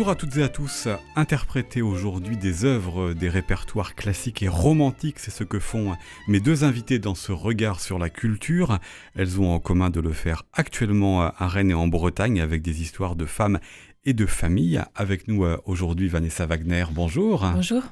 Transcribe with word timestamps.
Bonjour 0.00 0.12
à 0.12 0.16
toutes 0.16 0.38
et 0.38 0.42
à 0.42 0.48
tous. 0.48 0.88
Interpréter 1.14 1.82
aujourd'hui 1.82 2.38
des 2.38 2.64
œuvres 2.64 3.12
des 3.12 3.28
répertoires 3.28 3.94
classiques 3.94 4.42
et 4.42 4.48
romantiques, 4.48 5.18
c'est 5.18 5.30
ce 5.30 5.44
que 5.44 5.58
font 5.58 5.94
mes 6.26 6.40
deux 6.40 6.64
invités 6.64 6.98
dans 6.98 7.14
ce 7.14 7.32
regard 7.32 7.80
sur 7.80 7.98
la 7.98 8.08
culture. 8.08 8.78
Elles 9.14 9.38
ont 9.42 9.52
en 9.52 9.60
commun 9.60 9.90
de 9.90 10.00
le 10.00 10.12
faire 10.12 10.44
actuellement 10.54 11.20
à 11.20 11.46
Rennes 11.48 11.72
et 11.72 11.74
en 11.74 11.86
Bretagne 11.86 12.40
avec 12.40 12.62
des 12.62 12.80
histoires 12.80 13.14
de 13.14 13.26
femmes 13.26 13.58
et 14.06 14.14
de 14.14 14.24
famille. 14.24 14.82
Avec 14.94 15.28
nous 15.28 15.44
euh, 15.44 15.58
aujourd'hui 15.66 16.08
Vanessa 16.08 16.46
Wagner, 16.46 16.86
bonjour. 16.90 17.46
Bonjour. 17.52 17.82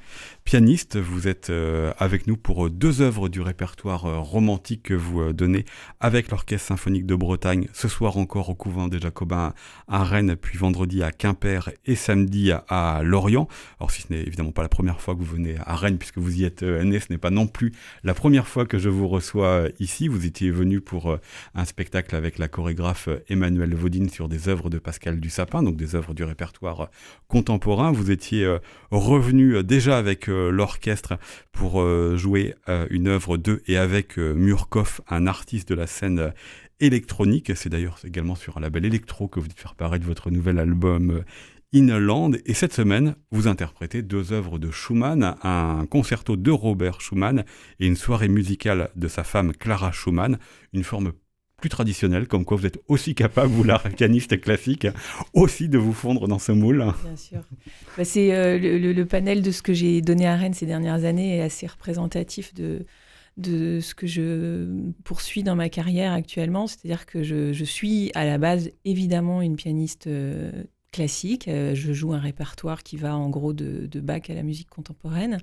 Pianiste, 0.49 0.96
vous 0.96 1.29
êtes 1.29 1.51
euh, 1.51 1.93
avec 1.99 2.27
nous 2.27 2.39
pour 2.39 2.65
euh, 2.65 2.71
deux 2.71 3.02
œuvres 3.02 3.29
du 3.29 3.43
répertoire 3.43 4.25
romantique 4.25 4.84
que 4.84 4.95
vous 4.95 5.34
donnez 5.34 5.66
avec 6.01 6.30
l'Orchestre 6.30 6.69
symphonique 6.69 7.05
de 7.05 7.15
Bretagne, 7.15 7.69
ce 7.74 7.87
soir 7.87 8.16
encore 8.16 8.48
au 8.48 8.55
couvent 8.55 8.88
des 8.88 8.98
Jacobins 8.98 9.52
à 9.88 10.05
Rennes, 10.05 10.37
puis 10.37 10.57
vendredi 10.57 11.02
à 11.02 11.12
Quimper 11.12 11.69
et 11.84 11.97
samedi 11.97 12.51
à 12.51 13.02
Lorient. 13.05 13.47
Alors 13.79 13.91
si 13.91 14.01
ce 14.01 14.07
n'est 14.11 14.23
évidemment 14.23 14.52
pas 14.52 14.62
la 14.62 14.71
première 14.71 15.02
fois 15.02 15.15
que 15.15 15.21
vous 15.21 15.34
venez 15.34 15.57
à 15.66 15.77
Rennes, 15.77 15.98
puisque 15.98 16.16
vous 16.16 16.41
y 16.41 16.45
êtes 16.45 16.62
né, 16.62 16.99
ce 16.99 17.09
n'est 17.10 17.19
pas 17.19 17.29
non 17.29 17.46
plus 17.46 17.74
la 18.02 18.15
première 18.15 18.49
fois 18.49 18.65
que 18.65 18.79
je 18.79 18.88
vous 18.88 19.07
reçois 19.07 19.65
ici. 19.80 20.09
Vous 20.09 20.24
étiez 20.24 20.51
venu 20.51 20.80
pour 20.80 21.19
un 21.55 21.65
spectacle 21.66 22.16
avec 22.16 22.38
la 22.38 22.49
chorégraphe 22.49 23.10
Emmanuelle 23.29 23.74
Vaudine 23.74 24.09
sur 24.09 24.30
des 24.30 24.49
œuvres 24.49 24.71
de 24.71 24.79
Pascal 24.79 25.21
Dussapin, 25.21 25.62
donc 25.62 25.77
des 25.77 25.95
œuvres 25.95 26.15
du 26.15 26.24
répertoire 26.24 26.88
contemporain. 27.29 27.93
Vous 27.93 28.10
étiez 28.10 28.45
euh, 28.45 28.59
revenu 28.91 29.57
euh, 29.57 29.62
déjà 29.62 29.99
avec 29.99 30.29
euh, 30.29 30.38
l'orchestre 30.51 31.19
pour 31.52 31.84
jouer 32.16 32.55
une 32.91 33.09
œuvre 33.09 33.37
de 33.37 33.62
et 33.66 33.77
avec 33.77 34.16
Murkoff, 34.16 35.01
un 35.09 35.26
artiste 35.26 35.68
de 35.68 35.74
la 35.74 35.87
scène 35.87 36.32
électronique. 36.80 37.52
C'est 37.54 37.68
d'ailleurs 37.68 37.99
également 38.04 38.35
sur 38.35 38.59
un 38.59 38.60
label 38.60 38.85
électro 38.85 39.29
que 39.29 39.40
vous 39.40 39.48
dites 39.48 39.60
faire 39.60 39.74
paraître 39.74 40.07
votre 40.07 40.30
nouvel 40.30 40.59
album 40.59 41.24
Inland. 41.74 42.37
Et 42.46 42.54
cette 42.54 42.73
semaine, 42.73 43.15
vous 43.30 43.46
interprétez 43.46 44.02
deux 44.02 44.32
œuvres 44.32 44.59
de 44.59 44.71
Schumann, 44.71 45.37
un 45.43 45.87
concerto 45.87 46.37
de 46.37 46.51
Robert 46.51 47.01
Schumann 47.01 47.45
et 47.79 47.87
une 47.87 47.96
soirée 47.96 48.29
musicale 48.29 48.91
de 48.96 49.09
sa 49.09 49.24
femme 49.24 49.52
Clara 49.52 49.93
Schumann, 49.93 50.38
une 50.73 50.85
forme 50.85 51.13
plus 51.59 51.68
traditionnel, 51.68 52.28
comme 52.28 52.45
quoi 52.45 52.56
vous 52.56 52.66
êtes 52.66 52.78
aussi 52.88 53.14
capable, 53.14 53.51
vous 53.52 53.64
la 53.64 53.78
pianiste 53.78 54.40
classique, 54.40 54.87
aussi 55.34 55.68
de 55.68 55.76
vous 55.76 55.92
fondre 55.92 56.28
dans 56.28 56.38
ce 56.38 56.52
moule. 56.52 56.87
Bien 57.04 57.16
sûr. 57.16 57.40
Bah, 57.96 58.04
c'est 58.04 58.34
euh, 58.34 58.59
le, 58.59 59.06
panel 59.06 59.42
de 59.42 59.51
ce 59.51 59.60
que 59.60 59.73
j'ai 59.73 60.01
donné 60.01 60.26
à 60.26 60.36
Rennes 60.36 60.54
ces 60.54 60.66
dernières 60.66 61.04
années 61.04 61.36
est 61.36 61.42
assez 61.42 61.66
représentatif 61.66 62.54
de, 62.54 62.86
ce 63.80 63.95
que 63.95 64.06
je 64.06 64.69
poursuis 65.04 65.42
dans 65.42 65.56
ma 65.56 65.69
carrière 65.69 66.12
actuellement. 66.12 66.66
C'est-à-dire 66.69 67.06
que 67.06 67.22
je, 67.22 67.53
je, 67.53 67.64
suis 67.64 68.12
à 68.14 68.25
la 68.25 68.38
base 68.38 68.70
évidemment 68.84 69.42
une 69.42 69.56
pianiste 69.56 70.06
euh, 70.06 70.50
classique. 70.91 71.49
Euh, 71.49 71.75
je 71.75 71.93
joue 71.93 72.12
un 72.12 72.19
répertoire 72.19 72.83
qui 72.83 72.97
va 72.97 73.17
en 73.17 73.28
gros 73.28 73.53
de, 73.53 73.87
de, 73.87 74.00
Bach 74.00 74.22
à 74.28 74.34
la 74.34 74.43
musique 74.43 74.69
contemporaine. 74.69 75.39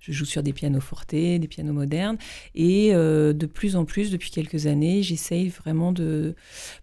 Je 0.00 0.12
joue 0.12 0.24
sur 0.24 0.42
des 0.42 0.52
pianos 0.52 0.80
fortés, 0.80 1.38
des 1.38 1.48
pianos 1.48 1.72
modernes. 1.72 2.18
Et 2.54 2.90
euh, 2.92 3.32
de 3.32 3.46
plus 3.46 3.76
en 3.76 3.84
plus, 3.84 4.10
depuis 4.10 4.30
quelques 4.30 4.66
années, 4.66 5.02
j'essaye 5.02 5.48
vraiment 5.48 5.92
de... 5.92 6.34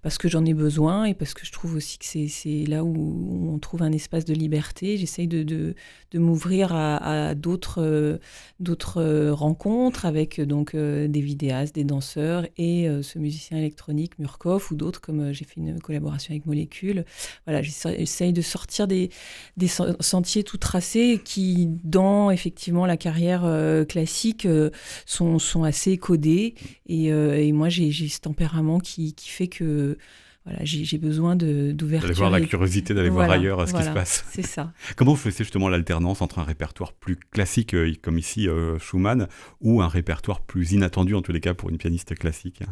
Parce 0.02 0.18
que 0.18 0.30
j'en 0.30 0.46
ai 0.46 0.54
besoin 0.54 1.06
et 1.06 1.14
parce 1.14 1.34
que 1.34 1.46
je 1.46 1.52
trouve 1.52 1.76
aussi 1.76 1.98
que 1.98 2.06
c'est 2.06 2.66
là 2.66 2.84
où, 2.84 3.52
on 3.54 3.60
trouve 3.60 3.84
un 3.84 3.92
espace 3.92 4.26
de 4.26 4.34
liberté. 4.34 4.98
J'essaye 4.98 5.28
de, 5.28 5.44
de, 5.44 5.76
de 6.12 6.20
m'ouvrir 6.20 6.74
à, 6.74 7.36
d'autres 7.36 7.82
euh, 7.82 9.34
rencontres 9.34 10.06
avec 10.06 10.40
donc 10.40 10.76
des 10.76 11.22
vidéastes, 11.22 11.76
des 11.76 11.84
danseurs 11.84 12.46
et 12.58 12.88
ce 13.02 13.20
musicien 13.20 13.58
électronique 13.58 14.18
Murkoff 14.20 14.72
ou 14.72 14.76
d'autres 14.76 15.02
comme 15.02 15.34
j'ai 15.34 15.46
fait 15.46 15.58
une 15.58 15.80
collaboration 15.80 16.32
avec 16.32 16.46
Molécule. 16.46 17.06
Voilà, 17.46 17.62
essaye 17.98 18.34
de 18.34 18.42
sortir 18.42 18.88
des, 18.88 19.10
des 19.58 19.68
sentiers 19.68 20.44
tout 20.44 20.58
tracés 20.58 21.22
qui, 21.24 21.68
dans 21.84 22.32
effectivement 22.32 22.86
la 22.86 22.98
carrière 22.98 23.44
euh, 23.46 23.86
classique, 23.86 24.46
euh, 24.46 24.70
sont, 25.06 25.40
sont, 25.40 25.64
assez 25.64 25.98
codés. 25.98 26.56
Et, 26.88 27.12
euh, 27.12 27.38
et 27.38 27.52
moi, 27.52 27.70
j'ai 27.70 27.92
ce 27.92 28.20
tempérament 28.20 28.80
qui, 28.80 29.14
qui, 29.14 29.30
fait 29.30 29.48
que 29.48 29.98
voilà, 30.46 30.60
j'ai 30.64 30.98
besoin 30.98 31.36
d'ouverture. 31.36 32.08
D'aller 32.08 32.18
voir 32.18 32.30
la 32.30 32.42
curiosité, 32.42 32.94
d'aller 32.94 33.10
voir 33.10 33.30
ailleurs 33.30 33.68
ce 33.68 33.74
qui 33.74 33.84
se 33.84 33.90
passe. 33.90 34.26
C'est 34.32 34.46
ça. 34.46 34.72
Comment 34.96 35.12
vous 35.12 35.18
faites 35.18 35.38
justement 35.38 35.68
l'alternance 35.68 36.22
entre 36.22 36.40
un 36.40 36.44
répertoire 36.44 36.94
plus 36.94 37.18
classique, 37.18 37.76
comme 38.02 38.18
ici 38.18 38.48
Schumann, 38.80 39.28
ou 39.60 39.82
un 39.82 39.90
répertoire 39.90 40.42
plus 40.42 40.72
inattendu, 40.72 41.16
en 41.16 41.22
tous 41.22 41.34
les 41.34 41.42
cas, 41.42 41.54
pour 41.54 41.70
une 41.70 41.78
pianiste 41.78 42.16
classique? 42.16 42.64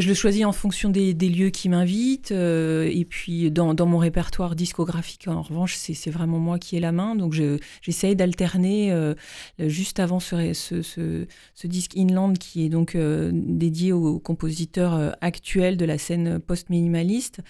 Je 0.00 0.08
le 0.08 0.14
choisis 0.14 0.44
en 0.44 0.52
fonction 0.52 0.90
des, 0.90 1.14
lieux 1.14 1.50
qui 1.50 1.68
m'invitent. 1.68 2.32
Euh, 2.32 2.90
et 2.92 3.04
puis, 3.04 3.50
dans, 3.50 3.74
mon 3.86 3.98
répertoire 3.98 4.54
discographique, 4.54 5.28
en 5.28 5.42
revanche, 5.42 5.76
c'est 5.76 6.10
vraiment 6.10 6.38
moi 6.38 6.58
qui 6.58 6.76
ai 6.76 6.80
la 6.80 6.92
main. 6.92 7.14
Donc, 7.14 7.34
j'essaye 7.82 8.16
d'alterner 8.16 8.92
euh, 8.92 9.14
juste 9.58 10.00
avant 10.00 10.20
ce, 10.20 11.26
disque 11.64 11.96
Inland, 11.96 12.38
qui 12.38 12.64
est 12.64 12.68
donc 12.68 12.94
euh, 12.94 13.30
dédié 13.32 13.92
aux 13.92 14.18
compositeurs 14.18 15.16
actuels 15.20 15.76
de 15.76 15.84
la 15.84 15.98
scène 15.98 16.38
post-minimaliste. 16.40 17.40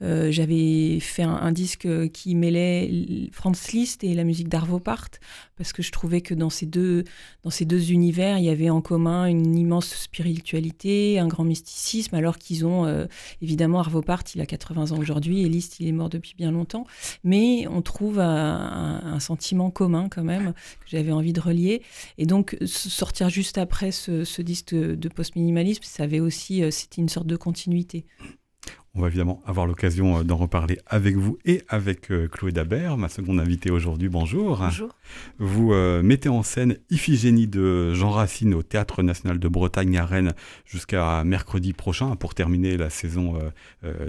J'avais 0.00 0.98
fait 1.00 1.22
un, 1.22 1.52
disque 1.52 1.88
qui 2.12 2.34
mêlait 2.34 3.30
Franz 3.32 3.72
Liszt 3.72 4.04
et 4.04 4.14
la 4.14 4.24
musique 4.24 4.48
d'Arvo 4.48 4.78
Part, 4.78 5.08
parce 5.56 5.72
que 5.72 5.82
je 5.82 5.90
trouvais 5.90 6.20
que 6.20 6.34
dans 6.34 6.50
ces, 6.50 6.66
deux, 6.66 7.04
dans 7.42 7.50
ces 7.50 7.64
deux 7.64 7.90
univers, 7.90 8.38
il 8.38 8.44
y 8.44 8.50
avait 8.50 8.70
en 8.70 8.80
commun 8.80 9.26
une 9.26 9.56
immense 9.56 9.88
spiritualité, 9.88 11.18
un 11.18 11.28
grand 11.28 11.44
mysticisme 11.44 12.14
alors 12.14 12.38
qu'ils 12.38 12.66
ont 12.66 12.84
euh, 12.84 13.06
évidemment 13.40 13.78
Arvo 13.80 14.02
Part, 14.02 14.22
il 14.34 14.40
a 14.40 14.46
80 14.46 14.92
ans 14.92 14.98
aujourd'hui, 14.98 15.42
et 15.42 15.48
Liszt, 15.48 15.80
il 15.80 15.88
est 15.88 15.92
mort 15.92 16.10
depuis 16.10 16.34
bien 16.36 16.50
longtemps, 16.50 16.86
mais 17.24 17.66
on 17.68 17.82
trouve 17.82 18.18
un, 18.20 19.18
sentiment 19.20 19.70
commun 19.70 20.08
quand 20.10 20.22
même 20.22 20.52
que 20.52 20.88
j'avais 20.88 21.10
envie 21.10 21.32
de 21.32 21.40
relier. 21.40 21.82
Et 22.18 22.26
donc 22.26 22.56
sortir 22.66 23.30
juste 23.30 23.56
après 23.56 23.92
ce, 23.92 24.42
disque 24.42 24.74
de, 24.74 25.08
post-minimalisme, 25.08 25.82
ça 25.84 26.02
avait 26.02 26.20
aussi, 26.20 26.62
euh, 26.62 26.70
c'était 26.70 27.00
une 27.00 27.08
sorte 27.08 27.26
de 27.26 27.36
continuité. 27.36 28.04
On 28.98 29.02
va 29.02 29.08
évidemment 29.08 29.42
avoir 29.44 29.66
l'occasion 29.66 30.18
euh, 30.18 30.22
d'en 30.22 30.36
reparler 30.36 30.78
avec 30.86 31.16
vous 31.16 31.38
et 31.44 31.62
avec 31.68 32.10
euh, 32.10 32.28
Chloé 32.28 32.50
Dabert, 32.50 32.96
ma 32.96 33.10
seconde 33.10 33.38
invitée 33.38 33.70
aujourd'hui. 33.70 34.08
Bonjour. 34.08 34.56
Bonjour. 34.56 34.96
Vous 35.38 35.74
euh, 35.74 36.02
mettez 36.02 36.30
en 36.30 36.42
scène 36.42 36.78
Iphigénie 36.88 37.46
de 37.46 37.92
Jean 37.92 38.08
Racine 38.08 38.54
au 38.54 38.62
Théâtre 38.62 39.02
National 39.02 39.38
de 39.38 39.48
Bretagne 39.48 39.98
à 39.98 40.06
Rennes 40.06 40.32
jusqu'à 40.64 41.24
mercredi 41.24 41.74
prochain 41.74 42.16
pour 42.16 42.34
terminer 42.34 42.78
la 42.78 42.88
saison 42.88 43.38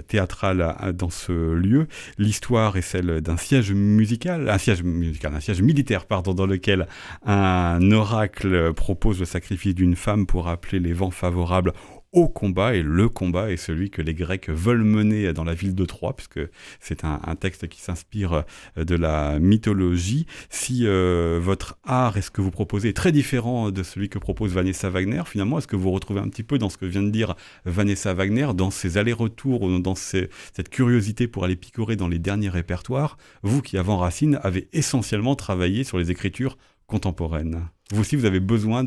théâtrale 0.06 0.94
dans 0.94 1.10
ce 1.10 1.52
lieu. 1.52 1.86
L'histoire 2.18 2.76
est 2.76 2.82
celle 2.82 3.20
d'un 3.20 3.36
siège 3.36 3.72
musical, 3.72 4.48
un 4.48 4.58
siège 4.58 4.82
musical, 4.82 5.34
un 5.34 5.40
siège 5.40 5.62
militaire, 5.62 6.06
pardon, 6.06 6.34
dans 6.34 6.46
lequel 6.46 6.86
un 7.24 7.90
oracle 7.92 8.72
propose 8.74 9.20
le 9.20 9.26
sacrifice 9.26 9.74
d'une 9.74 9.96
femme 9.96 10.26
pour 10.26 10.48
appeler 10.48 10.80
les 10.80 10.92
vents 10.92 11.10
favorables 11.10 11.72
au 12.12 12.28
combat, 12.28 12.74
et 12.74 12.82
le 12.82 13.08
combat 13.08 13.50
est 13.50 13.56
celui 13.56 13.90
que 13.90 14.00
les 14.00 14.14
Grecs 14.14 14.48
veulent 14.48 14.84
mener 14.84 15.32
dans 15.32 15.44
la 15.44 15.54
ville 15.54 15.74
de 15.74 15.84
Troie, 15.84 16.16
puisque 16.16 16.40
c'est 16.80 17.04
un, 17.04 17.18
texte 17.38 17.68
qui 17.68 17.80
s'inspire 17.80 18.44
euh, 18.76 18.84
de 18.84 18.94
la 18.94 19.38
mythologie. 19.38 20.26
Si 20.50 20.86
euh, 20.86 21.38
votre 21.42 21.78
art 21.84 22.16
et 22.16 22.22
ce 22.22 22.30
que 22.30 22.40
vous 22.40 22.50
proposez 22.50 22.88
est 22.88 22.96
très 22.96 23.12
différent 23.12 23.70
de 23.70 23.82
celui 23.82 24.08
que 24.08 24.18
propose 24.18 24.52
Vanessa 24.52 24.88
Wagner, 24.90 25.22
finalement, 25.26 25.58
est-ce 25.58 25.66
que 25.66 25.76
vous 25.76 25.90
retrouvez 25.90 26.20
un 26.20 26.28
petit 26.28 26.42
peu 26.42 26.58
dans 26.58 26.70
ce 26.70 26.78
que 26.78 26.86
vient 26.86 27.02
de 27.02 27.10
dire 27.10 27.34
Vanessa 27.64 28.14
Wagner, 28.14 28.48
dans 28.54 28.70
ses 28.70 28.96
allers-retours, 28.96 29.80
dans 29.80 29.94
cette 29.94 30.68
curiosité 30.70 31.28
pour 31.28 31.44
aller 31.44 31.56
picorer 31.56 31.96
dans 31.96 32.08
les 32.08 32.18
derniers 32.18 32.48
répertoires, 32.48 33.18
vous 33.42 33.62
qui, 33.62 33.76
avant 33.76 33.98
Racine, 33.98 34.40
avez 34.42 34.68
essentiellement 34.72 35.36
travaillé 35.36 35.84
sur 35.84 35.98
les 35.98 36.10
écritures 36.10 36.56
contemporaines. 36.86 37.68
Vous 37.92 38.00
aussi, 38.00 38.16
vous 38.16 38.24
avez 38.24 38.40
besoin 38.40 38.84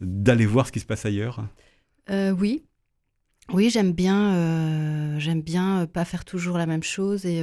d'aller 0.00 0.46
voir 0.46 0.66
ce 0.66 0.72
qui 0.72 0.80
se 0.80 0.86
passe 0.86 1.06
ailleurs? 1.06 1.44
Euh, 2.10 2.30
oui. 2.30 2.64
Oui, 3.52 3.70
j'aime 3.70 3.92
bien, 3.92 4.34
euh, 4.34 5.18
j'aime 5.18 5.42
bien 5.42 5.82
euh, 5.82 5.86
pas 5.86 6.04
faire 6.04 6.24
toujours 6.24 6.58
la 6.58 6.66
même 6.66 6.82
chose 6.82 7.26
et 7.26 7.42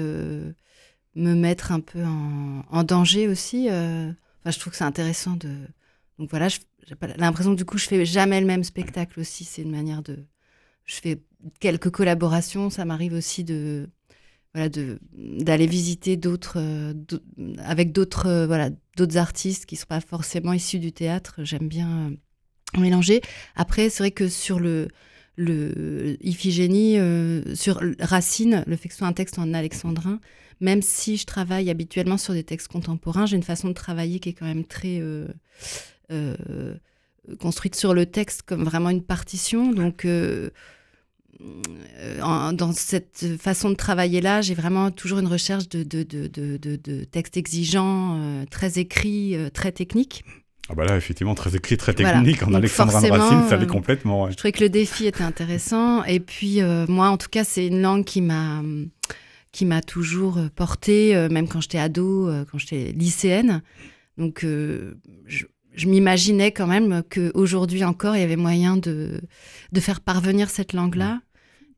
me 1.15 1.33
mettre 1.35 1.71
un 1.71 1.81
peu 1.81 2.03
en, 2.03 2.83
danger 2.83 3.27
aussi. 3.27 3.67
Je 3.67 4.59
trouve 4.59 4.71
que 4.71 4.77
c'est 4.77 4.83
intéressant 4.83 5.35
de. 5.35 5.49
Donc 6.17 6.29
voilà, 6.29 6.47
j'ai 6.49 6.61
l'impression 7.17 7.51
que 7.53 7.57
du 7.57 7.65
coup, 7.65 7.77
je 7.77 7.87
fais 7.87 8.05
jamais 8.05 8.39
le 8.41 8.47
même 8.47 8.63
spectacle 8.63 9.19
aussi. 9.19 9.43
C'est 9.43 9.61
une 9.61 9.71
manière 9.71 10.01
de. 10.01 10.25
Je 10.85 10.95
fais 10.95 11.21
quelques 11.59 11.91
collaborations. 11.91 12.69
Ça 12.69 12.85
m'arrive 12.85 13.13
aussi 13.13 13.43
de 13.43 13.89
d'aller 14.55 15.67
visiter 15.67 16.17
d'autres 16.17 16.57
avec 17.59 17.91
d'autres 17.91 18.45
voilà 18.47 18.71
d'autres 18.97 19.17
artistes 19.17 19.67
qui 19.67 19.75
sont 19.75 19.85
pas 19.85 20.01
forcément 20.01 20.53
issus 20.53 20.79
du 20.79 20.91
théâtre 20.91 21.43
j'aime 21.43 21.67
bien 21.67 22.13
mélanger. 22.77 23.21
Après, 23.55 23.89
c'est 23.89 24.03
vrai 24.03 24.11
que 24.11 24.27
sur 24.27 24.59
le, 24.59 24.87
le 25.39 26.17
Iphigénie, 26.21 26.99
euh, 26.99 27.55
sur 27.55 27.79
Racine, 27.99 28.63
le 28.67 28.75
fait 28.75 28.89
que 28.89 28.93
ce 28.93 28.99
soit 28.99 29.07
un 29.07 29.13
texte 29.13 29.39
en 29.39 29.53
alexandrin, 29.53 30.19
même 30.59 30.81
si 30.81 31.15
je 31.15 31.25
travaille 31.25 31.69
habituellement 31.69 32.17
sur 32.17 32.33
des 32.33 32.43
textes 32.43 32.67
contemporains, 32.67 33.25
j'ai 33.25 33.37
une 33.37 33.43
façon 33.43 33.69
de 33.69 33.73
travailler 33.73 34.19
qui 34.19 34.29
est 34.29 34.33
quand 34.33 34.45
même 34.45 34.65
très 34.65 34.99
euh, 34.99 35.27
euh, 36.11 36.35
construite 37.39 37.75
sur 37.75 37.93
le 37.93 38.05
texte 38.05 38.41
comme 38.41 38.65
vraiment 38.65 38.89
une 38.89 39.03
partition. 39.03 39.71
Donc, 39.71 40.05
dans 42.21 42.73
cette 42.73 43.37
façon 43.39 43.69
de 43.69 43.75
travailler-là, 43.75 44.41
j'ai 44.41 44.55
vraiment 44.55 44.91
toujours 44.91 45.19
une 45.19 45.27
recherche 45.27 45.69
de, 45.69 45.83
de, 45.83 46.03
de, 46.03 46.57
de 46.57 47.03
textes 47.05 47.37
exigeants, 47.37 48.45
très 48.51 48.79
écrits, 48.79 49.37
très 49.53 49.71
techniques. 49.71 50.25
Ah 50.69 50.75
bah 50.75 50.85
là, 50.85 50.95
effectivement, 50.97 51.35
très 51.35 51.55
écrit, 51.55 51.77
très 51.77 51.93
technique. 51.93 52.43
En 52.43 52.53
Alexandra 52.53 52.99
Racine, 52.99 53.43
ça 53.49 53.57
l'est 53.57 53.65
complètement. 53.65 54.29
Je 54.29 54.35
trouvais 54.35 54.51
que 54.51 54.63
le 54.63 54.69
défi 54.69 55.07
était 55.07 55.23
intéressant. 55.23 56.03
Et 56.03 56.19
puis, 56.19 56.61
moi, 56.87 57.09
en 57.09 57.17
tout 57.17 57.29
cas, 57.29 57.43
c'est 57.43 57.67
une 57.67 57.81
langue 57.81 58.05
qui 58.05 58.21
m'a 58.21 58.61
qui 59.51 59.65
m'a 59.65 59.81
toujours 59.81 60.39
portée, 60.55 61.27
même 61.31 61.47
quand 61.47 61.59
j'étais 61.59 61.79
ado, 61.79 62.29
quand 62.51 62.59
j'étais 62.59 62.91
lycéenne. 62.91 63.63
Donc, 64.17 64.41
je, 64.43 65.45
je 65.73 65.87
m'imaginais 65.87 66.51
quand 66.51 66.67
même 66.67 67.01
qu'aujourd'hui 67.09 67.83
encore, 67.83 68.15
il 68.15 68.19
y 68.19 68.23
avait 68.23 68.35
moyen 68.35 68.77
de, 68.77 69.21
de 69.71 69.79
faire 69.79 70.01
parvenir 70.01 70.49
cette 70.49 70.73
langue-là. 70.73 71.21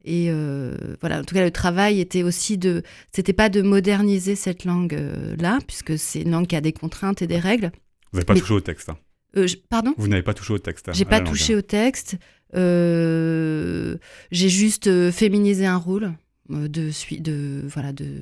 Et 0.03 0.27
euh, 0.29 0.75
voilà, 0.99 1.19
en 1.19 1.23
tout 1.23 1.35
cas, 1.35 1.43
le 1.43 1.51
travail 1.51 1.99
était 1.99 2.23
aussi 2.23 2.57
de. 2.57 2.81
C'était 3.11 3.33
pas 3.33 3.49
de 3.49 3.61
moderniser 3.61 4.35
cette 4.35 4.65
langue-là, 4.65 5.59
puisque 5.67 5.97
c'est 5.97 6.21
une 6.21 6.31
langue 6.31 6.47
qui 6.47 6.55
a 6.55 6.61
des 6.61 6.73
contraintes 6.73 7.21
et 7.21 7.27
des 7.27 7.37
règles. 7.37 7.71
Vous 8.11 8.17
n'avez 8.17 8.25
pas 8.25 8.35
touché 8.35 8.53
au 8.53 8.59
texte. 8.59 8.89
Hein. 8.89 8.97
Euh, 9.37 9.47
pardon? 9.69 9.93
Vous 9.97 10.07
n'avez 10.07 10.23
pas 10.23 10.33
touché 10.33 10.53
au 10.53 10.59
texte. 10.59 10.89
Hein, 10.89 10.93
J'ai 10.93 11.05
pas 11.05 11.21
touché 11.21 11.55
au 11.55 11.61
texte. 11.61 12.17
Euh, 12.53 13.97
j'ai 14.31 14.49
juste 14.49 15.11
féminisé 15.11 15.65
un 15.65 15.77
rôle 15.77 16.13
de, 16.49 16.91
de 17.19 17.61
voilà 17.67 17.93
de 17.93 18.21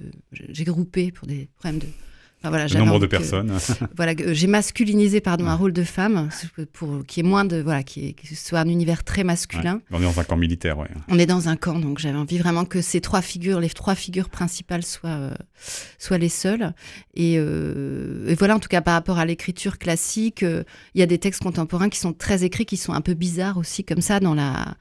j'ai 0.50 0.64
groupé 0.64 1.12
pour 1.12 1.28
des 1.28 1.50
problèmes 1.56 1.80
de 1.80 1.88
voilà, 2.44 2.68
le 2.68 2.80
nombre 2.80 3.00
de 3.00 3.06
personnes. 3.06 3.58
voilà, 3.98 4.14
j'ai 4.16 4.48
masculinisé 4.48 5.20
pardon 5.20 5.48
un 5.48 5.56
rôle 5.56 5.74
de 5.74 5.84
femme 5.84 6.30
pour 6.72 7.06
qui 7.06 7.20
est 7.20 7.24
moins 7.24 7.44
de 7.44 7.62
voilà 7.62 7.84
qui, 7.84 8.16
soit 8.34 8.60
un 8.60 8.68
univers 8.70 9.04
très 9.04 9.26
masculin. 9.26 9.82
On 9.92 10.00
est 10.00 10.04
dans 10.04 10.20
un 10.20 10.24
camp 10.24 10.38
militaire, 10.38 10.78
ouais. 10.78 10.88
On 11.10 11.20
est 11.20 11.26
dans 11.26 11.50
un 11.50 11.58
camp, 11.58 11.80
donc 11.80 12.00
j'avais 12.00 12.18
envie 12.18 12.38
vraiment 12.38 12.64
que 12.64 12.82
ces 12.82 13.02
trois 13.02 13.22
figures, 13.22 13.60
les 13.60 13.70
trois 13.70 13.96
figures 13.96 14.30
principales 14.30 14.84
soient 14.84 15.10
euh, 15.10 15.34
soient 15.98 16.18
les 16.18 16.30
seules. 16.30 16.74
Euh, 17.20 18.28
et, 18.28 18.36
voilà, 18.36 18.56
en 18.56 18.60
tout 18.60 18.70
cas 18.70 18.82
par 18.82 18.94
rapport 18.94 19.20
à 19.20 19.26
l'écriture 19.26 19.78
classique, 19.78 20.44
euh, 20.44 20.64
il 20.96 21.00
y 21.00 21.04
a 21.04 21.08
des 21.08 21.18
textes 21.18 21.44
contemporains 21.44 21.90
qui 21.90 22.00
sont 22.00 22.14
très 22.14 22.46
écrits, 22.46 22.66
qui 22.66 22.78
sont 22.78 22.94
un 22.94 23.02
peu 23.02 23.16
bizarres 23.16 23.58
aussi 23.58 23.84
comme 23.84 24.02
ça 24.02 24.20
dans 24.22 24.34
la 24.34 24.78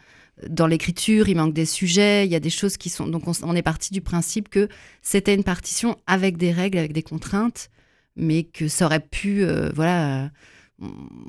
dans 0.49 0.67
l'écriture, 0.67 1.29
il 1.29 1.37
manque 1.37 1.55
des 1.55 1.67
sujets, 1.67 2.27
il 2.27 2.31
y 2.31 2.35
a 2.35 2.41
des 2.41 2.51
choses 2.51 2.77
qui 2.77 2.89
sont. 2.91 3.07
Donc, 3.07 3.25
on, 3.43 3.57
est 3.57 3.63
parti 3.63 3.93
du 3.93 4.01
principe 4.01 4.49
que 4.49 4.69
c'était 5.03 5.35
une 5.35 5.45
partition 5.45 5.97
avec 6.07 6.37
des 6.37 6.53
règles, 6.53 6.79
avec 6.79 6.93
des 6.93 7.03
contraintes, 7.03 7.71
mais 8.17 8.45
que 8.45 8.69
ça 8.69 8.87
aurait 8.87 9.01
pu, 9.01 9.43
euh, 9.43 9.71
voilà, 9.75 10.25
euh, 10.25 10.29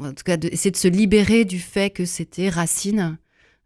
en 0.01 0.13
tout 0.13 0.23
cas, 0.23 0.37
essayer 0.37 0.71
de 0.71 0.77
se 0.77 0.87
libérer 0.87 1.45
du 1.45 1.59
fait 1.59 1.89
que 1.89 2.05
c'était 2.05 2.49
Racine, 2.49 3.17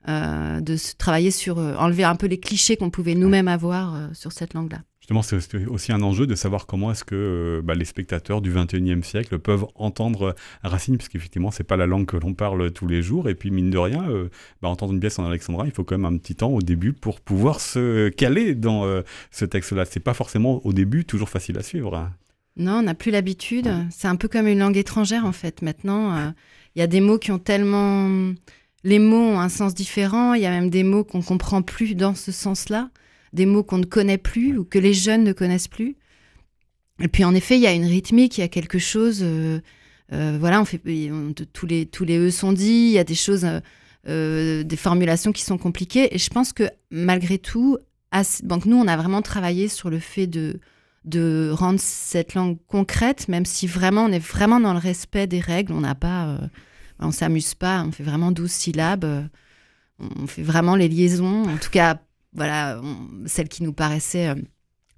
euh, 0.07 0.62
de 0.62 0.78
se 0.78 0.95
travailler 0.95 1.31
sur. 1.31 1.57
enlever 1.57 2.04
un 2.04 2.16
peu 2.16 2.28
les 2.28 2.39
clichés 2.39 2.78
qu'on 2.78 2.89
pouvait 2.89 3.16
nous-mêmes 3.16 3.48
avoir 3.48 4.10
sur 4.13 4.31
cette 4.31 4.54
langue-là. 4.54 4.84
Justement, 5.13 5.39
c'est 5.39 5.68
aussi 5.68 5.92
un 5.92 6.01
enjeu 6.01 6.25
de 6.25 6.33
savoir 6.33 6.65
comment 6.65 6.92
est-ce 6.92 7.04
que 7.04 7.13
euh, 7.13 7.62
bah, 7.62 7.75
les 7.75 7.86
spectateurs 7.86 8.42
du 8.42 8.51
21e 8.51 9.04
siècle 9.04 9.38
peuvent 9.38 9.68
entendre 9.75 10.33
Racine, 10.63 10.98
puisqu'effectivement, 10.98 11.51
c'est 11.51 11.63
pas 11.63 11.77
la 11.77 11.86
langue 11.86 12.07
que 12.07 12.18
l'on 12.18 12.33
parle 12.33 12.71
tous 12.71 12.88
les 12.88 13.04
jours. 13.04 13.30
Et 13.30 13.36
puis, 13.36 13.51
mine 13.51 13.69
de 13.69 13.77
rien, 13.77 14.10
euh, 14.10 14.30
bah, 14.63 14.69
entendre 14.69 14.92
une 14.92 15.00
pièce 15.00 15.19
en 15.19 15.27
alexandrin, 15.27 15.65
il 15.65 15.71
faut 15.71 15.83
quand 15.83 16.00
même 16.00 16.12
un 16.12 16.18
petit 16.18 16.33
temps 16.33 16.50
au 16.50 16.63
début 16.63 16.94
pour 16.94 17.21
pouvoir 17.21 17.60
se 17.60 18.10
caler 18.10 18.56
dans 18.56 18.86
euh, 18.86 19.04
ce 19.30 19.45
texte-là. 19.45 19.86
C'est 19.86 20.00
pas 20.00 20.15
forcément 20.15 20.65
au 20.65 20.74
début 20.74 21.06
toujours 21.06 21.30
facile 21.30 21.60
à 21.60 21.62
suivre. 21.62 22.10
Non, 22.57 22.77
on 22.77 22.81
n'a 22.81 22.95
plus 22.95 23.12
l'habitude. 23.12 23.71
C'est 23.92 24.07
un 24.07 24.15
peu 24.15 24.27
comme 24.27 24.48
une 24.48 24.57
langue 24.57 24.77
étrangère, 24.77 25.25
en 25.25 25.31
fait. 25.31 25.62
Maintenant, 25.62 26.33
il 26.75 26.80
y 26.80 26.81
a 26.81 26.88
des 26.88 27.01
mots 27.01 27.19
qui 27.19 27.31
ont 27.31 27.39
tellement... 27.39 28.33
Les 28.83 28.98
mots 28.98 29.33
ont 29.33 29.39
un 29.39 29.50
sens 29.50 29.75
différent. 29.75 30.33
Il 30.33 30.42
y 30.42 30.48
a 30.48 30.50
même 30.50 30.71
des 30.71 30.83
mots 30.83 31.04
qu'on 31.04 31.21
comprend 31.21 31.62
plus 31.62 31.94
dans 31.94 32.15
ce 32.15 32.31
sens-là 32.31 32.89
des 33.34 33.46
mots 33.46 33.64
qu'on 33.64 33.80
ne 33.80 33.86
connaît 33.86 34.18
plus 34.18 34.58
ou 34.58 34.64
que 34.64 34.80
les 34.80 34.94
jeunes 34.94 35.24
ne 35.24 35.34
connaissent 35.34 35.68
plus. 35.68 35.98
Et 37.02 37.08
puis 37.08 37.24
en 37.24 37.34
effet, 37.34 37.56
il 37.58 37.62
y 37.62 37.68
a 37.68 37.74
une 37.74 37.86
rythmique, 37.86 38.38
il 38.38 38.42
y 38.42 38.44
a 38.44 38.48
quelque 38.48 38.80
chose. 38.80 39.20
Euh, 39.24 39.60
euh, 40.14 40.38
voilà, 40.40 40.62
on 40.62 40.66
fait 40.66 40.80
tous 41.52 41.66
les 41.66 41.86
tous 41.88 42.06
les 42.06 42.18
e 42.18 42.30
sont 42.30 42.54
dits. 42.54 42.88
Il 42.90 42.92
y 42.92 43.00
a 43.00 43.04
des 43.04 43.16
choses, 43.16 43.46
euh, 44.08 44.64
des 44.64 44.78
formulations 44.78 45.32
qui 45.32 45.44
sont 45.44 45.58
compliquées. 45.58 46.14
Et 46.16 46.20
je 46.20 46.30
pense 46.30 46.54
que 46.54 46.64
malgré 46.92 47.40
tout, 47.40 47.78
donc 48.44 48.66
nous, 48.66 48.78
on 48.78 48.88
a 48.88 48.96
vraiment 48.96 49.24
travaillé 49.24 49.68
sur 49.68 49.90
le 49.90 50.00
fait 50.00 50.28
de 50.28 50.60
de 51.06 51.52
rendre 51.52 51.82
cette 51.82 52.34
langue 52.34 52.58
concrète, 52.68 53.28
même 53.28 53.46
si 53.46 53.68
vraiment 53.68 54.06
on 54.06 54.12
est 54.14 54.20
vraiment 54.20 54.62
dans 54.62 54.72
le 54.72 54.80
respect 54.80 55.28
des 55.28 55.42
règles. 55.42 55.74
On 55.74 55.82
n'a 55.82 55.96
pas, 55.96 56.38
on 57.00 57.12
s'amuse 57.12 57.56
pas. 57.56 57.84
On 57.84 57.92
fait 57.92 58.04
vraiment 58.04 58.32
12 58.32 58.50
syllabes. 58.50 59.28
On 60.00 60.28
fait 60.28 60.44
vraiment 60.44 60.76
les 60.76 60.88
liaisons. 60.88 61.44
En 61.44 61.58
tout 61.58 61.72
cas, 61.72 62.00
voilà, 62.36 62.82
celle 63.26 63.50
qui 63.50 63.64
nous 63.64 63.74
paraissait 63.74 64.30
euh, 64.30 64.36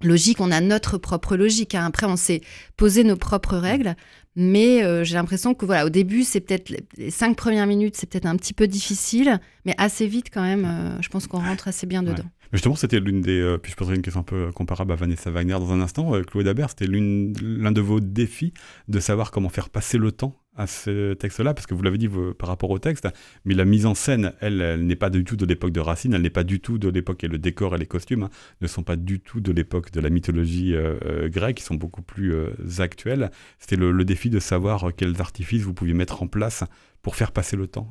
logique. 0.02 0.40
On 0.40 0.50
a 0.50 0.60
notre 0.60 0.98
propre 0.98 1.36
logique. 1.36 1.74
Hein. 1.74 1.84
Après, 1.86 2.06
on 2.06 2.16
s'est 2.16 2.40
posé 2.76 3.04
nos 3.04 3.16
propres 3.16 3.56
règles. 3.56 3.96
Mais 4.38 4.84
euh, 4.84 5.02
j'ai 5.02 5.14
l'impression 5.14 5.54
que 5.54 5.64
voilà, 5.64 5.86
au 5.86 5.88
début, 5.88 6.22
c'est 6.22 6.40
peut-être 6.40 6.68
les 6.68 7.10
cinq 7.10 7.36
premières 7.36 7.66
minutes, 7.66 7.96
c'est 7.96 8.06
peut-être 8.06 8.26
un 8.26 8.36
petit 8.36 8.52
peu 8.52 8.66
difficile, 8.66 9.40
mais 9.64 9.74
assez 9.78 10.06
vite 10.06 10.26
quand 10.30 10.42
même, 10.42 10.66
euh, 10.66 11.00
je 11.00 11.08
pense 11.08 11.26
qu'on 11.26 11.40
rentre 11.40 11.68
assez 11.68 11.86
bien 11.86 12.02
dedans. 12.02 12.26
Justement, 12.52 12.74
c'était 12.74 13.00
l'une 13.00 13.20
des. 13.20 13.56
puis 13.62 13.72
je 13.72 13.76
poserai 13.76 13.96
une 13.96 14.02
question 14.02 14.20
un 14.20 14.24
peu 14.24 14.52
comparable 14.52 14.92
à 14.92 14.96
Vanessa 14.96 15.30
Wagner 15.30 15.54
dans 15.54 15.72
un 15.72 15.80
instant. 15.80 16.12
Chloé 16.22 16.44
Dabert, 16.44 16.70
c'était 16.70 16.86
l'un 16.86 17.72
de 17.72 17.80
vos 17.80 18.00
défis 18.00 18.52
de 18.88 19.00
savoir 19.00 19.30
comment 19.30 19.48
faire 19.48 19.68
passer 19.68 19.98
le 19.98 20.12
temps 20.12 20.40
à 20.56 20.66
ce 20.66 21.14
texte-là, 21.14 21.54
parce 21.54 21.66
que 21.66 21.74
vous 21.74 21.82
l'avez 21.82 21.98
dit 21.98 22.08
par 22.38 22.48
rapport 22.48 22.70
au 22.70 22.78
texte, 22.78 23.08
mais 23.44 23.54
la 23.54 23.64
mise 23.64 23.86
en 23.86 23.94
scène, 23.94 24.32
elle, 24.40 24.60
elle 24.60 24.86
n'est 24.86 24.96
pas 24.96 25.10
du 25.10 25.24
tout 25.24 25.36
de 25.36 25.44
l'époque 25.44 25.72
de 25.72 25.80
Racine, 25.80 26.14
elle 26.14 26.22
n'est 26.22 26.30
pas 26.30 26.44
du 26.44 26.60
tout 26.60 26.78
de 26.78 26.88
l'époque, 26.88 27.24
et 27.24 27.28
le 27.28 27.38
décor 27.38 27.74
et 27.74 27.78
les 27.78 27.86
costumes 27.86 28.24
hein, 28.24 28.30
ne 28.60 28.66
sont 28.66 28.82
pas 28.82 28.96
du 28.96 29.20
tout 29.20 29.40
de 29.40 29.52
l'époque 29.52 29.92
de 29.92 30.00
la 30.00 30.10
mythologie 30.10 30.74
euh, 30.74 30.96
euh, 31.04 31.28
grecque, 31.28 31.60
ils 31.60 31.64
sont 31.64 31.74
beaucoup 31.74 32.02
plus 32.02 32.32
euh, 32.32 32.50
actuels. 32.78 33.30
C'était 33.58 33.76
le, 33.76 34.04
défi 34.06 34.30
de 34.30 34.38
savoir 34.38 34.92
quels 34.96 35.20
artifices 35.20 35.62
vous 35.62 35.74
pouviez 35.74 35.94
mettre 35.94 36.22
en 36.22 36.28
place 36.28 36.62
pour 37.02 37.16
faire 37.16 37.32
passer 37.32 37.56
le 37.56 37.66
temps, 37.66 37.90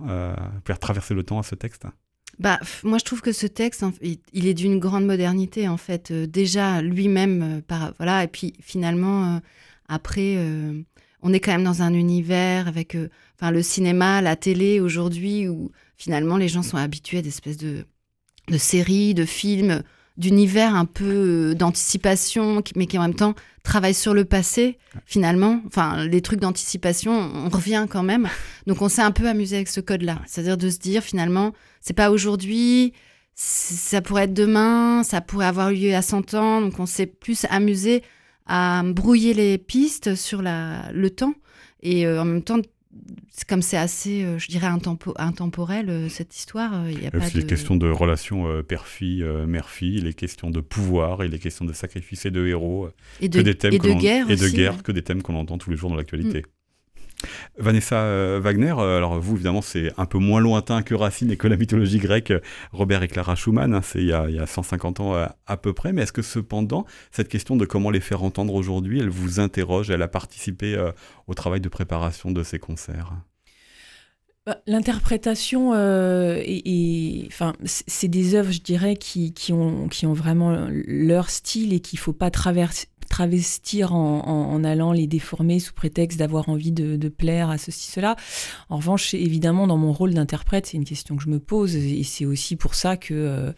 faire 0.66 0.80
traverser 0.80 1.14
le 1.14 1.24
temps 1.24 1.40
à 1.40 1.44
ce 1.44 1.56
texte. 1.56 1.86
Bah, 2.40 2.60
moi, 2.84 2.98
je 2.98 3.06
trouve 3.06 3.22
que 3.22 3.32
ce 3.32 3.48
texte, 3.48 3.86
il 4.02 4.48
est 4.48 4.54
d'une 4.54 4.80
grande 4.80 5.06
modernité, 5.06 5.68
en 5.68 5.78
fait. 5.78 6.12
déjà, 6.12 6.82
lui-même, 6.82 7.62
par, 7.68 7.94
voilà, 7.98 8.24
et 8.24 8.28
puis 8.28 8.54
finalement, 8.62 9.42
après 9.88 10.38
on 11.26 11.34
est 11.34 11.40
quand 11.40 11.52
même 11.52 11.64
dans 11.64 11.82
un 11.82 11.94
univers 11.96 12.68
avec 12.68 12.94
euh, 12.94 13.10
le 13.42 13.64
cinéma, 13.64 14.22
la 14.22 14.36
télé 14.36 14.80
aujourd'hui, 14.80 15.50
où 15.50 15.72
finalement 15.98 16.38
les 16.38 16.48
gens 16.48 16.62
sont 16.62 16.78
habitués 16.78 17.18
à 17.18 17.22
des 17.24 17.30
espèces 17.30 17.58
de, 17.58 17.86
de 18.48 18.58
séries, 18.60 19.16
de 19.16 19.26
films, 19.26 19.82
d'univers 20.18 20.76
un 20.76 20.86
peu 20.86 21.52
euh, 21.52 21.56
d'anticipation, 21.56 22.62
mais 22.76 22.88
qui 22.88 22.98
en 22.98 23.02
même 23.02 23.16
temps 23.16 23.36
travaillent 23.64 23.94
sur 23.94 24.14
le 24.14 24.26
passé, 24.26 24.78
finalement. 25.06 25.62
Enfin, 25.68 26.06
les 26.06 26.22
trucs 26.22 26.40
d'anticipation, 26.40 27.12
on 27.12 27.50
revient 27.50 27.88
quand 27.90 28.04
même. 28.04 28.30
Donc 28.68 28.82
on 28.82 28.90
s'est 28.90 29.02
un 29.02 29.12
peu 29.12 29.28
amusé 29.28 29.58
avec 29.58 29.68
ce 29.68 29.82
code-là. 29.82 30.22
C'est-à-dire 30.28 30.58
de 30.58 30.70
se 30.70 30.78
dire 30.78 31.04
finalement, 31.04 31.52
c'est 31.82 31.94
pas 31.94 32.12
aujourd'hui, 32.12 32.94
ça 33.34 34.02
pourrait 34.02 34.24
être 34.24 34.34
demain, 34.34 35.04
ça 35.04 35.22
pourrait 35.22 35.48
avoir 35.48 35.72
lieu 35.72 35.94
à 35.94 36.02
100 36.02 36.34
ans. 36.36 36.62
Donc 36.62 36.80
on 36.80 36.86
s'est 36.86 37.08
plus 37.08 37.46
amusé 37.50 38.04
à 38.46 38.84
brouiller 38.86 39.34
les 39.34 39.58
pistes 39.58 40.16
sur 40.16 40.42
la, 40.42 40.92
le 40.94 41.10
temps. 41.10 41.34
Et 41.82 42.06
euh, 42.06 42.22
en 42.22 42.26
même 42.26 42.44
temps, 42.44 42.60
comme 43.48 43.62
c'est 43.62 43.78
assez, 43.78 44.24
euh, 44.24 44.38
je 44.38 44.48
dirais, 44.48 44.68
intemporel, 45.18 45.90
euh, 45.90 46.10
cette 46.10 46.36
histoire, 46.36 46.90
il 46.90 47.04
y 47.04 47.08
a 47.08 47.12
pas 47.12 47.20
Les 47.34 47.46
questions 47.46 47.76
de 47.76 47.90
relations 47.90 48.64
père-fille, 48.64 49.24
mère-fille, 49.48 50.02
les 50.02 50.14
questions 50.14 50.50
de 50.50 50.62
pouvoir 50.62 51.24
et 51.24 51.28
les 51.28 51.40
questions 51.40 51.66
de 51.66 51.74
sacrifice 51.74 52.26
et 52.26 52.32
de 52.32 52.46
héros. 52.46 52.90
Et 53.22 53.30
de, 53.30 53.42
des 53.42 53.56
thèmes 53.56 53.74
et 53.74 53.80
de 53.80 53.94
guerre. 53.94 54.30
Et 54.30 54.36
de 54.36 54.48
guerre, 54.48 54.84
que 54.84 54.92
des 54.92 55.02
thèmes 55.02 55.22
qu'on 55.22 55.36
entend 55.36 55.58
tous 55.58 55.70
les 55.70 55.78
jours 55.78 55.90
dans 55.90 55.96
l'actualité. 55.96 56.44
Vanessa 57.58 57.98
euh, 57.98 58.40
Wagner, 58.42 58.74
euh, 58.78 58.98
alors 58.98 59.20
vous 59.20 59.36
évidemment 59.36 59.62
c'est 59.62 59.92
un 59.98 60.06
peu 60.06 60.18
moins 60.18 60.40
lointain 60.40 60.82
que 60.82 60.94
Racine 60.94 61.32
et 61.32 61.38
que 61.38 61.48
la 61.48 61.58
mythologie 61.58 62.00
grecque, 62.00 62.34
Robert 62.72 63.04
et 63.04 63.08
Clara 63.08 63.36
Schumann, 63.36 63.74
hein, 63.74 63.82
c'est 63.84 64.00
il, 64.00 64.08
y 64.08 64.14
a 64.14 64.48
150 64.48 65.00
ans 65.00 65.16
euh, 65.16 65.26
à, 65.48 65.58
peu 65.58 65.74
près, 65.74 65.94
mais 65.94 66.04
est-ce 66.04 66.14
que 66.14 66.22
cependant 66.22 66.86
cette 67.12 67.30
question 67.30 67.56
de 67.56 67.66
comment 67.66 67.90
les 67.90 68.00
faire 68.00 68.24
entendre 68.24 68.54
aujourd'hui, 68.54 69.00
elle 69.00 69.10
vous 69.10 69.40
interroge, 69.40 69.90
elle 69.90 70.02
a 70.02 70.08
participé 70.08 70.76
au 71.28 71.34
travail 71.34 71.62
de 71.62 71.70
préparation 71.70 72.32
de 72.32 72.44
ces 72.44 72.60
concerts? 72.60 73.14
Bah, 74.46 74.62
L'interprétation, 74.68 75.70
enfin, 75.70 77.54
c'est 77.66 78.08
des 78.08 78.36
œuvres, 78.36 78.52
je 78.52 78.62
dirais, 78.62 78.96
qui, 78.96 79.34
qui, 79.34 79.54
ont, 79.54 79.88
qui 79.88 80.06
ont 80.06 80.14
vraiment 80.14 80.68
leur 80.72 81.30
style 81.30 81.74
et 81.74 81.80
qu'il 81.80 81.98
ne 81.98 82.02
faut 82.02 82.14
pas 82.14 82.32
traverser, 82.32 82.88
travestir 83.10 83.94
en, 83.94 84.64
allant 84.64 84.92
les 84.92 85.08
déformer 85.08 85.60
sous 85.60 85.74
prétexte 85.74 86.20
d'avoir 86.20 86.50
envie 86.50 86.72
de, 86.72 87.10
plaire 87.10 87.50
à 87.50 87.58
ceci, 87.58 87.92
cela. 87.92 88.16
En 88.70 88.78
revanche, 88.78 89.14
évidemment, 89.14 89.68
dans 89.68 89.78
mon 89.78 89.94
rôle 89.94 90.14
d'interprète, 90.14 90.66
c'est 90.66 90.78
une 90.78 90.86
question 90.86 91.16
que 91.16 91.24
je 91.24 91.30
me 91.30 91.40
pose 91.40 91.76
et 91.76 92.04
c'est 92.04 92.26
aussi 92.26 92.56
pour 92.56 92.76
ça 92.76 92.98
que 92.98 93.14
euh, 93.14 93.26
euh, 93.46 93.54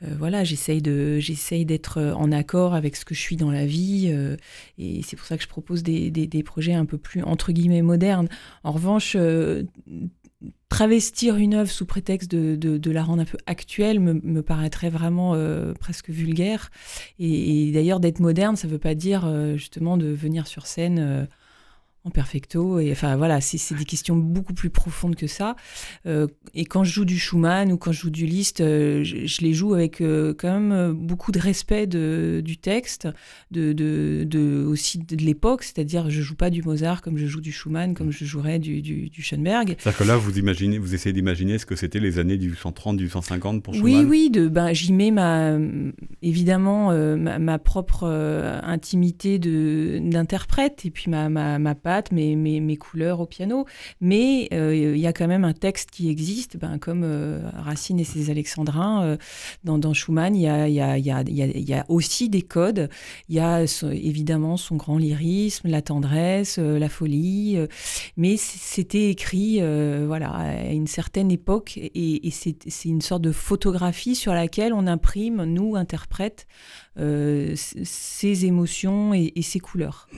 voilà, 0.00 0.44
j'essaye 0.44 0.80
de 0.80 1.18
j'essaye 1.18 1.64
d'être 1.64 2.00
en 2.16 2.30
accord 2.30 2.74
avec 2.74 2.94
ce 2.94 3.04
que 3.04 3.14
je 3.14 3.20
suis 3.20 3.36
dans 3.36 3.50
la 3.50 3.66
vie 3.66 4.10
euh, 4.12 4.36
et 4.78 5.02
c'est 5.02 5.16
pour 5.16 5.26
ça 5.26 5.36
que 5.36 5.42
je 5.42 5.48
propose 5.48 5.82
des, 5.82 6.10
des, 6.10 6.42
projets 6.42 6.74
un 6.74 6.84
peu 6.84 6.98
plus 6.98 7.22
entre 7.22 7.50
guillemets 7.50 7.82
modernes. 7.82 8.28
En 8.62 8.70
revanche, 8.70 9.16
travestir 10.68 11.36
une 11.36 11.54
œuvre 11.54 11.70
sous 11.70 11.84
prétexte 11.84 12.30
de, 12.30 12.90
la 12.90 13.02
rendre 13.02 13.22
un 13.22 13.24
peu 13.24 13.38
actuelle 13.46 13.98
me, 13.98 14.42
paraîtrait 14.42 14.90
vraiment 14.90 15.36
presque 15.80 16.10
vulgaire. 16.10 16.70
Et, 17.18 17.72
d'ailleurs, 17.72 18.00
d'être 18.00 18.20
moderne, 18.20 18.54
ça 18.54 18.68
ne 18.68 18.72
veut 18.72 18.78
pas 18.78 18.94
dire 18.94 19.28
justement 19.56 19.96
de 19.96 20.06
venir 20.06 20.46
sur 20.46 20.66
scène 20.66 21.28
en 22.08 22.10
perfecto. 22.10 22.80
Et 22.80 22.90
enfin 22.92 23.16
voilà, 23.16 23.40
c'est 23.40 23.74
des 23.74 23.84
questions 23.84 24.16
beaucoup 24.16 24.54
plus 24.54 24.70
profondes 24.70 25.16
que 25.16 25.26
ça. 25.26 25.56
Euh, 26.06 26.26
et 26.54 26.64
quand 26.64 26.84
je 26.84 26.92
joue 26.92 27.04
du 27.04 27.18
Schumann 27.18 27.72
ou 27.72 27.76
quand 27.76 27.92
je 27.92 28.00
joue 28.00 28.10
du 28.10 28.26
Liszt, 28.26 28.60
euh, 28.60 29.04
je, 29.04 29.40
les 29.40 29.52
joue 29.52 29.74
avec 29.74 30.00
euh, 30.00 30.34
quand 30.36 30.58
même 30.58 30.92
beaucoup 30.92 31.32
de 31.32 31.38
respect 31.38 31.86
de, 31.86 32.42
du 32.44 32.56
texte, 32.56 33.08
de, 33.50 33.72
de, 33.72 34.64
aussi 34.66 34.98
de 34.98 35.16
l'époque. 35.16 35.62
C'est-à-dire, 35.62 36.10
je 36.10 36.22
joue 36.22 36.34
pas 36.34 36.50
du 36.50 36.62
Mozart 36.62 37.02
comme 37.02 37.16
je 37.16 37.26
joue 37.26 37.40
du 37.40 37.52
Schumann, 37.52 37.94
comme 37.94 38.10
je 38.10 38.24
jouerais 38.24 38.58
du, 38.58 38.82
du, 38.82 39.22
Schoenberg. 39.22 39.76
C'est-à-dire 39.78 39.98
que 39.98 40.04
là, 40.04 40.16
vous 40.16 40.38
imaginez, 40.38 40.78
vous 40.78 40.94
essayez 40.94 41.12
d'imaginer 41.12 41.58
ce 41.58 41.66
que 41.66 41.76
c'était 41.76 42.00
les 42.00 42.18
années 42.18 42.36
du 42.36 42.54
130, 42.54 42.96
du 42.96 43.08
150 43.08 43.62
pour 43.62 43.74
Schumann. 43.74 44.06
Oui, 44.06 44.06
oui. 44.08 44.30
De, 44.30 44.48
ben, 44.48 44.72
j'y 44.72 44.92
mets 44.92 45.10
ma, 45.10 45.58
évidemment 46.22 46.92
ma, 47.16 47.58
propre 47.58 48.04
intimité 48.62 49.38
d'interprète 49.38 50.84
et 50.84 50.90
puis 50.90 51.10
ma, 51.10 51.28
ma, 51.28 51.58
ma 51.58 51.74
mes, 52.12 52.76
couleurs 52.76 53.20
au 53.20 53.26
piano. 53.26 53.66
Mais 54.00 54.48
euh, 54.52 54.74
il 54.74 54.98
y 54.98 55.06
a 55.06 55.12
quand 55.12 55.26
même 55.26 55.44
un 55.44 55.52
texte 55.52 55.90
qui 55.90 56.08
existe, 56.08 56.56
ben, 56.56 56.78
comme 56.78 57.02
euh, 57.04 57.40
Racine 57.54 58.00
et 58.00 58.04
ses 58.04 58.30
alexandrins. 58.30 59.02
Euh, 59.02 59.16
dans, 59.64 59.92
Schumann, 59.92 60.34
il 60.34 60.42
y 60.42 60.48
a, 60.48 61.84
aussi 61.88 62.28
des 62.28 62.42
codes. 62.42 62.88
Il 63.28 63.36
y 63.36 63.40
a 63.40 63.64
évidemment 63.92 64.56
son 64.56 64.76
grand 64.76 64.98
lyrisme, 64.98 65.68
la 65.68 65.82
tendresse, 65.82 66.58
la 66.58 66.88
folie. 66.88 67.58
mais 68.16 68.36
c'était 68.36 69.10
écrit 69.10 69.60
voilà, 70.06 70.30
à 70.30 70.72
une 70.72 70.86
certaine 70.86 71.30
époque 71.30 71.76
et, 71.76 72.26
et 72.26 72.30
c'est 72.30 72.84
une 72.84 73.00
sorte 73.00 73.22
de 73.22 73.32
photographie 73.32 74.14
sur 74.14 74.32
laquelle 74.32 74.72
on 74.72 74.86
imprime, 74.86 75.44
nous, 75.44 75.76
interprètes, 75.76 76.46
ses 76.96 78.44
émotions 78.44 79.14
et, 79.14 79.32
et 79.34 79.42
ses 79.42 79.60
couleurs. 79.60 80.08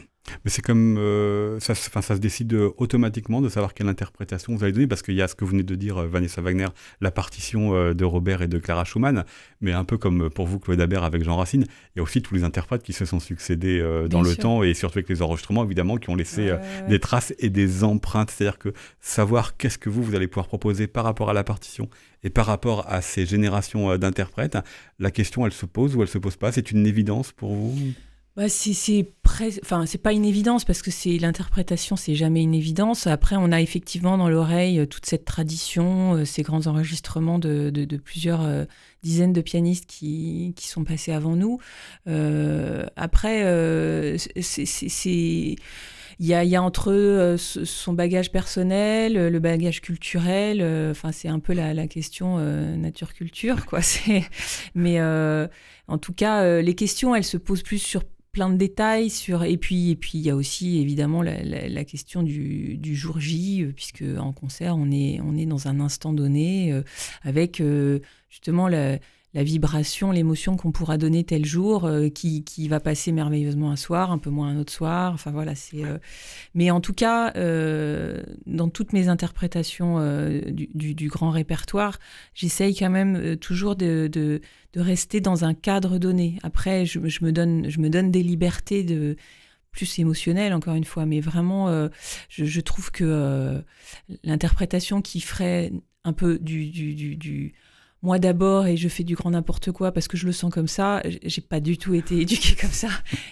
Mais 0.45 0.51
c'est 0.51 0.63
comme 0.63 0.97
euh, 0.99 1.59
ça, 1.61 1.75
ça 1.75 2.03
se 2.03 2.21
décide 2.21 2.53
euh, 2.55 2.71
automatiquement 2.77 3.41
de 3.41 3.49
savoir 3.49 3.75
quelle 3.75 3.89
interprétation 3.89 4.55
vous 4.55 4.65
allez 4.65 4.73
donner, 4.73 4.87
parce 4.87 5.03
qu'il 5.03 5.15
y 5.15 5.23
a 5.23 5.29
ce 5.29 5.35
que 5.35 5.45
vous 5.45 5.51
venez 5.51 5.63
de 5.63 5.75
dire, 5.75 5.99
euh, 5.99 6.07
Vanessa 6.07 6.41
Wagner, 6.41 6.69
la 7.01 7.11
partition 7.11 7.95
de 7.95 8.05
Robert 8.05 8.43
et 8.43 8.49
de 8.49 8.59
Clara 8.59 8.85
Schumann, 8.85 9.25
mais 9.61 9.73
un 9.73 9.85
peu 9.85 9.99
comme 9.99 10.31
pour 10.31 10.47
vous, 10.47 10.59
Claude 10.59 10.79
Dabert, 10.79 11.05
avec 11.05 11.23
Jean 11.23 11.37
Racine, 11.37 11.65
il 11.95 11.99
y 11.99 12.01
a 12.01 12.03
aussi 12.03 12.23
tous 12.23 12.35
les 12.35 12.45
interprètes 12.45 12.83
qui 12.83 12.93
se 12.93 13.05
sont 13.05 13.21
succédés 13.21 13.81
dans 14.09 14.23
le 14.23 14.35
temps, 14.37 14.63
et 14.63 14.75
surtout 14.75 14.99
avec 14.99 15.09
les 15.09 15.23
enregistrements, 15.23 15.65
évidemment, 15.65 15.97
qui 15.97 16.11
ont 16.11 16.17
laissé 16.17 16.53
des 16.89 16.99
traces 16.99 17.35
et 17.39 17.51
des 17.51 17.85
empreintes. 17.85 18.31
C'est-à-dire 18.31 18.59
que 18.59 18.73
savoir 19.01 19.57
qu'est-ce 19.57 19.79
que 19.79 19.91
vous, 19.91 20.03
vous 20.03 20.15
allez 20.15 20.29
pouvoir 20.29 20.49
proposer 20.49 20.87
par 20.87 21.05
rapport 21.05 21.31
à 21.31 21.33
la 21.33 21.45
partition 21.45 21.89
et 22.23 22.31
par 22.31 22.47
rapport 22.47 22.87
à 22.89 23.01
ces 23.01 23.27
générations 23.27 23.97
d'interprètes, 23.97 24.59
la 24.99 25.11
question, 25.11 25.47
elle 25.47 25.53
se 25.53 25.67
pose 25.67 25.97
ou 25.97 26.03
elle 26.03 26.09
se 26.09 26.19
pose 26.19 26.37
pas? 26.37 26.53
C'est 26.53 26.71
une 26.71 26.87
évidence 26.87 27.33
pour 27.33 27.55
vous? 27.55 27.93
Bah, 28.41 28.49
c'est 28.49 29.07
enfin 29.63 29.85
c'est 29.85 29.99
pas 29.99 30.15
une 30.15 30.25
évidence 30.25 30.65
parce 30.65 30.81
que 30.81 30.91
c'est 30.91 31.19
l'interprétation 31.19 31.97
c'est 31.97 32.15
jamais 32.15 32.41
une 32.41 32.55
évidence 32.55 33.07
après 33.07 33.37
on 33.39 33.53
a 33.53 33.61
effectivement 33.61 34.17
dans 34.17 34.31
l'oreille 34.31 34.79
euh, 34.79 34.87
toute 34.87 35.05
cette 35.05 35.27
tradition 35.27 36.15
euh, 36.15 36.25
ces 36.25 36.43
grands 36.43 36.67
enregistrements 36.67 37.39
de, 37.39 37.71
plusieurs 38.03 38.41
euh, 38.41 38.65
dizaines 39.03 39.35
de 39.35 39.43
pianistes 39.43 39.85
qui, 39.85 40.55
qui, 40.57 40.69
sont 40.69 40.85
passés 40.85 41.13
avant 41.13 41.37
nous 41.37 41.59
après 42.97 44.17
c'est 44.41 45.57
il 46.23 46.27
y 46.27 46.33
a, 46.33 46.43
y 46.43 46.57
a, 46.57 46.63
entre 46.63 46.91
eux 46.91 47.37
son 47.37 47.93
bagage 47.93 48.31
personnel, 48.31 49.15
le 49.15 49.39
bagage 49.39 49.81
culturel. 49.81 50.63
Enfin, 50.91 51.13
c'est 51.13 51.29
un 51.29 51.39
peu 51.39 51.55
la, 51.55 51.73
la 51.73 51.87
question 51.87 52.37
nature-culture, 52.77 53.65
quoi. 53.65 53.81
Mais 54.75 55.01
en 55.01 55.99
tout 55.99 56.13
cas, 56.13 56.61
les 56.61 56.75
questions, 56.75 57.15
elles 57.15 57.25
se 57.25 57.39
posent 57.39 57.63
plus 57.63 57.79
sur 57.79 58.03
plein 58.33 58.51
de 58.51 58.57
détails 58.57 59.11
sur 59.11 59.43
et 59.43 59.57
puis 59.57 59.91
et 59.91 59.97
puis 59.97 60.19
il 60.19 60.21
y 60.21 60.31
a 60.31 60.37
aussi 60.37 60.79
évidemment 60.79 61.23
la, 61.23 61.85
question 61.85 62.23
du, 62.23 62.95
jour 62.95 63.19
J 63.19 63.63
euh, 63.63 63.73
puisque 63.73 64.05
en 64.19 64.33
concert 64.33 64.77
on 64.77 64.91
est 64.91 65.21
on 65.21 65.37
est 65.37 65.47
dans 65.47 65.69
un 65.69 65.81
instant 65.81 66.13
donné 66.13 66.73
euh, 66.73 66.83
avec 67.23 67.61
euh, 67.61 68.01
justement 68.29 68.69
la, 68.69 68.99
la 69.33 69.45
vibration, 69.45 70.11
l'émotion 70.11 70.57
qu'on 70.57 70.73
pourra 70.73 70.99
donner 70.99 71.23
tel 71.23 71.45
jour, 71.45 71.85
euh, 71.85 72.09
qui, 72.09 72.43
va 72.69 72.81
passer 72.81 73.13
merveilleusement 73.13 73.71
un 73.71 73.77
soir, 73.77 74.11
un 74.11 74.19
peu 74.19 74.31
moins 74.31 74.49
un 74.49 74.59
autre 74.59 74.73
soir. 74.73 75.13
Enfin 75.13 75.31
voilà, 75.31 75.55
c'est. 75.55 75.85
Euh, 75.85 75.99
mais 76.55 76.71
en 76.71 76.81
tout 76.81 76.93
cas, 76.93 77.33
euh, 77.37 78.23
dans 78.47 78.69
toutes 78.69 78.93
mes 78.93 79.09
interprétations 79.09 79.99
du, 80.51 81.09
grand 81.09 81.31
répertoire, 81.31 81.99
j'essaye 82.35 82.75
quand 82.77 82.91
même 82.91 83.37
toujours 83.37 83.77
de, 83.77 84.09
de, 84.13 84.41
rester 84.77 85.21
dans 85.21 85.45
un 85.45 85.55
cadre 85.55 85.99
donné. 85.99 86.39
Après, 86.43 86.85
je, 86.87 86.99
me 86.99 87.31
donne, 87.33 88.11
des 88.11 88.23
libertés 88.23 88.83
de 88.83 89.17
plus 89.71 89.99
émotionnelles 90.01 90.53
encore 90.53 90.75
une 90.75 90.85
fois, 90.85 91.07
mais 91.07 91.21
vraiment, 91.21 91.89
je, 92.29 92.61
trouve 92.61 92.91
que 92.91 93.63
l'interprétation 94.25 95.03
qui 95.03 95.21
ferait 95.21 95.73
un 96.05 96.13
peu 96.13 96.39
du 96.39 97.55
moi 98.03 98.19
d'abord 98.19 98.67
et 98.67 98.77
je 98.77 98.89
fais 98.89 99.05
du 99.05 99.15
grand 99.15 99.31
n'importe 99.31 99.73
quoi 99.73 99.93
parce 99.93 100.09
que 100.09 100.17
je 100.17 100.27
le 100.27 100.33
sens 100.33 100.53
comme 100.53 100.69
ça. 100.69 101.03
J'ai 101.23 101.41
pas 101.41 101.61
du 101.61 101.79
tout 101.79 101.95
été 101.95 102.21
éduquée 102.21 102.57
comme 102.61 102.71
ça 102.71 102.89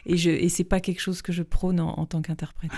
et 0.07 0.17
je 0.17 0.31
et 0.31 0.49
c'est 0.49 0.65
pas 0.65 0.81
quelque 0.81 1.01
chose 1.01 1.23
que 1.23 1.33
je 1.33 1.43
prône 1.43 1.81
en, 1.81 2.07
tant 2.07 2.23
qu'interprète. 2.23 2.71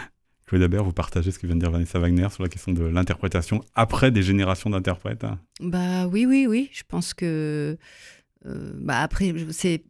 Claude 0.46 0.62
Dabert, 0.62 0.84
vous 0.84 0.92
partagez 0.92 1.30
ce 1.30 1.38
que 1.38 1.46
vient 1.46 1.54
de 1.54 1.60
dire 1.60 1.70
Vanessa 1.70 1.98
Wagner 1.98 2.28
sur 2.30 2.42
la 2.42 2.48
question 2.48 2.72
de 2.72 2.84
l'interprétation 2.84 3.60
après 3.74 4.10
des 4.10 4.22
générations 4.22 4.70
d'interprètes 4.70 5.24
hein 5.24 5.38
Bah 5.60 6.06
oui, 6.08 6.26
oui, 6.26 6.46
oui. 6.48 6.70
Je 6.72 6.82
pense 6.86 7.14
que 7.14 7.76
euh, 8.46 8.72
bah 8.76 9.00
après 9.00 9.34
c'est 9.50 9.84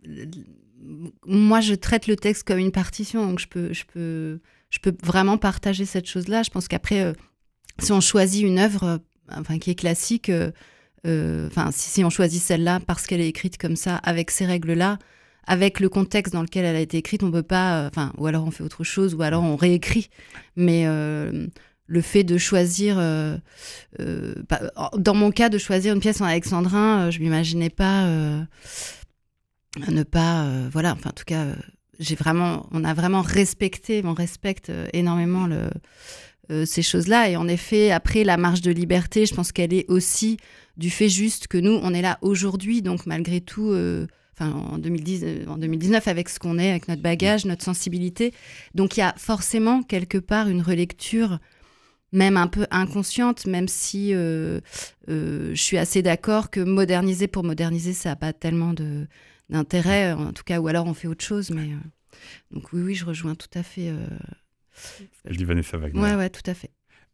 moi 1.27 1.61
je 1.61 1.75
traite 1.75 2.07
le 2.07 2.17
texte 2.17 2.45
comme 2.45 2.59
une 2.59 2.73
partition 2.73 3.27
donc 3.27 3.39
je 3.39 3.47
peux 3.47 3.73
je 3.73 3.85
peux 3.85 4.41
je 4.71 4.79
peux 4.79 4.95
vraiment 5.03 5.37
partager 5.37 5.85
cette 5.85 6.07
chose 6.07 6.29
là. 6.29 6.43
Je 6.43 6.51
pense 6.51 6.69
qu'après 6.69 7.03
euh, 7.03 7.13
si 7.79 7.93
on 7.93 8.01
choisit 8.01 8.45
une 8.45 8.59
œuvre 8.59 8.85
euh, 8.85 8.99
enfin 9.33 9.59
qui 9.59 9.71
est 9.71 9.75
classique 9.75 10.31
euh, 10.31 10.53
enfin, 11.05 11.71
si, 11.73 12.05
on 12.05 12.11
choisit 12.11 12.43
celle-là 12.43 12.81
parce 12.87 13.07
qu'elle 13.07 13.21
est 13.21 13.29
écrite 13.29 13.59
comme 13.59 13.77
ça, 13.77 13.97
avec 13.97 14.31
ces 14.31 14.47
règles-là, 14.47 14.99
avec 15.47 15.81
le 15.81 15.89
contexte 15.89 16.33
dans 16.33 16.43
lequel 16.43 16.65
elle 16.65 16.77
a 16.77 16.81
été 16.81 16.99
écrite, 16.99 17.23
on 17.23 17.31
peut 17.31 17.43
pas. 17.43 17.81
Euh, 17.85 17.89
enfin, 17.89 18.13
ou 18.19 18.27
alors 18.27 18.45
on 18.47 18.51
fait 18.51 18.63
autre 18.63 18.85
chose, 18.85 19.15
ou 19.15 19.23
alors 19.23 19.43
on 19.43 19.57
réécrit. 19.57 20.11
Mais 20.57 20.85
euh, 20.87 21.47
le 21.87 22.01
fait 22.03 22.23
de 22.23 22.39
choisir, 22.39 22.97
dans 23.99 25.15
mon 25.15 25.31
cas, 25.31 25.49
de 25.49 25.59
choisir 25.59 25.95
une 25.95 26.01
pièce 26.01 26.21
en 26.21 26.25
alexandrin, 26.25 27.11
je 27.11 27.19
m'imaginais 27.19 27.71
pas 27.71 28.07
ne 29.89 30.03
pas, 30.05 30.49
voilà. 30.71 30.93
Enfin, 30.93 31.11
en 31.11 31.15
tout 31.15 31.25
cas, 31.25 31.47
j'ai 31.99 32.15
vraiment, 32.15 32.69
on 32.71 32.85
a 32.85 32.95
vraiment 32.95 33.23
respecté, 33.23 34.03
on 34.05 34.15
respecte 34.15 34.71
énormément 34.93 35.49
ces 36.65 36.83
choses-là. 36.83 37.29
Et 37.29 37.37
en 37.37 37.49
effet, 37.49 37.91
après, 37.91 38.23
la 38.23 38.37
marge 38.37 38.61
de 38.61 38.71
liberté, 38.71 39.27
je 39.27 39.35
pense 39.35 39.51
qu'elle 39.51 39.75
est 39.75 39.91
aussi 39.91 40.37
du 40.77 40.91
fait 40.91 41.09
juste 41.09 41.49
que 41.49 41.59
nous, 41.59 41.79
on 41.83 41.93
est 41.95 42.03
là 42.03 42.19
aujourd'hui, 42.23 42.83
donc 42.83 43.07
malgré 43.07 43.41
tout, 43.41 43.71
euh, 43.71 44.07
enfin 44.33 44.51
en, 44.53 44.79
2010, 44.79 45.23
euh, 45.25 45.47
en 45.47 45.59
2019, 45.59 46.09
avec 46.09 46.29
ce 46.29 46.39
qu'on 46.39 46.59
est, 46.59 46.71
avec 46.71 46.89
notre 46.89 47.03
bagage, 47.03 47.45
notre 47.45 47.65
sensibilité. 47.65 48.33
Donc 48.75 48.97
il 48.97 49.01
y 49.01 49.03
a 49.03 49.15
forcément 49.17 49.83
quelque 49.83 50.19
part 50.19 50.49
une 50.49 50.63
relecture, 50.63 51.39
même 52.13 52.37
un 52.37 52.47
peu 52.47 52.67
inconsciente, 52.71 53.47
même 53.47 53.69
si 53.69 54.15
euh, 54.15 54.61
je 55.07 55.55
suis 55.55 55.79
assez 55.79 56.03
d'accord 56.03 56.51
que 56.51 56.61
moderniser 56.61 57.29
pour 57.29 57.45
moderniser, 57.45 57.93
ça 57.93 58.11
n'a 58.11 58.17
pas 58.17 58.33
tellement 58.33 58.75
d'intérêt, 59.49 60.13
en 60.13 60.33
tout 60.33 60.45
cas, 60.45 60.61
ou 60.61 60.69
alors 60.69 60.87
on 60.87 60.95
fait 60.95 61.09
autre 61.09 61.25
chose. 61.25 61.51
Mais 61.51 61.69
donc 62.51 62.73
oui, 62.73 62.83
oui, 62.83 62.95
je 62.95 63.05
rejoins 63.05 63.35
tout 63.35 63.51
à 63.55 63.63
fait. 63.63 63.93
Elle 65.25 65.37
dit 65.37 65.45
Vanessa 65.45 65.77
Wagner. 65.77 66.01
Ouais, 66.01 66.15
ouais, 66.15 66.31
tout 66.31 66.49
à 66.49 66.55
fait. 66.55 66.71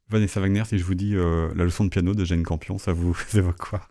Vanessa 0.09 0.41
Wagner, 0.41 0.65
si 0.65 0.79
je 0.79 0.85
vous 0.85 0.95
dis 0.95 1.15
euh, 1.15 1.53
la 1.55 1.65
leçon 1.65 1.85
de 1.85 1.91
piano 1.91 2.15
de 2.15 2.25
Jane 2.25 2.43
Campion, 2.43 2.79
ça 2.79 2.93
vous 2.93 3.17
évoque 3.35 3.59
quoi? 3.59 3.89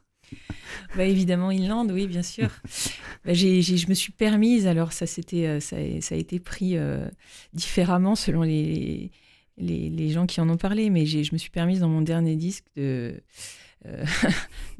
Bah 0.95 1.03
évidemment, 1.03 1.49
Inland, 1.49 1.91
oui, 1.91 2.07
bien 2.07 2.23
sûr. 2.23 2.49
bah, 3.25 3.33
je 3.33 3.87
me 3.89 3.93
suis 3.93 4.11
permise, 4.11 4.65
alors 4.65 4.91
ça, 4.91 5.05
euh, 5.33 5.59
ça, 5.59 5.77
ça, 6.01 6.15
a 6.15 6.17
été 6.17 6.39
pris 6.39 6.77
euh, 6.77 7.07
différemment 7.53 8.15
selon 8.15 8.41
les, 8.41 9.11
les, 9.57 9.89
les, 9.89 10.09
gens 10.09 10.25
qui 10.25 10.41
en 10.41 10.49
ont 10.49 10.57
parlé, 10.57 10.89
mais 10.89 11.05
je 11.05 11.31
me 11.31 11.37
suis 11.37 11.51
permise 11.51 11.79
dans 11.81 11.89
mon 11.89 12.01
dernier 12.01 12.35
disque 12.35 12.65
de, 12.75 13.21
euh, 13.85 14.05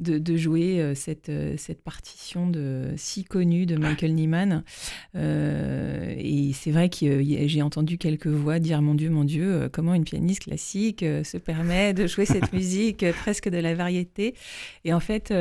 de, 0.00 0.36
jouer 0.36 0.80
euh, 0.80 0.94
cette, 0.94 1.28
euh, 1.28 1.54
cette 1.56 1.82
partition 1.82 2.48
de, 2.48 2.92
si 2.96 3.24
connue 3.24 3.66
de 3.66 3.76
Michael 3.76 4.14
Nyman. 4.14 4.64
et 5.14 6.52
c'est 6.54 6.70
vrai 6.70 6.88
que 6.88 7.22
j'ai 7.46 7.62
entendu 7.62 7.98
quelques 7.98 8.26
voix 8.26 8.58
dire 8.58 8.82
Mon 8.82 8.94
Dieu, 8.94 9.10
mon 9.10 9.24
Dieu, 9.24 9.68
comment 9.72 9.94
une 9.94 10.04
pianiste 10.04 10.44
classique 10.44 11.00
se 11.00 11.36
permet 11.38 11.94
de 11.94 12.06
jouer 12.06 12.26
cette 12.26 12.52
musique 12.54 13.04
presque 13.12 13.48
de 13.48 13.58
la 13.58 13.74
variété. 13.74 14.34
Et 14.84 14.92
en 14.92 15.00
fait, 15.00 15.32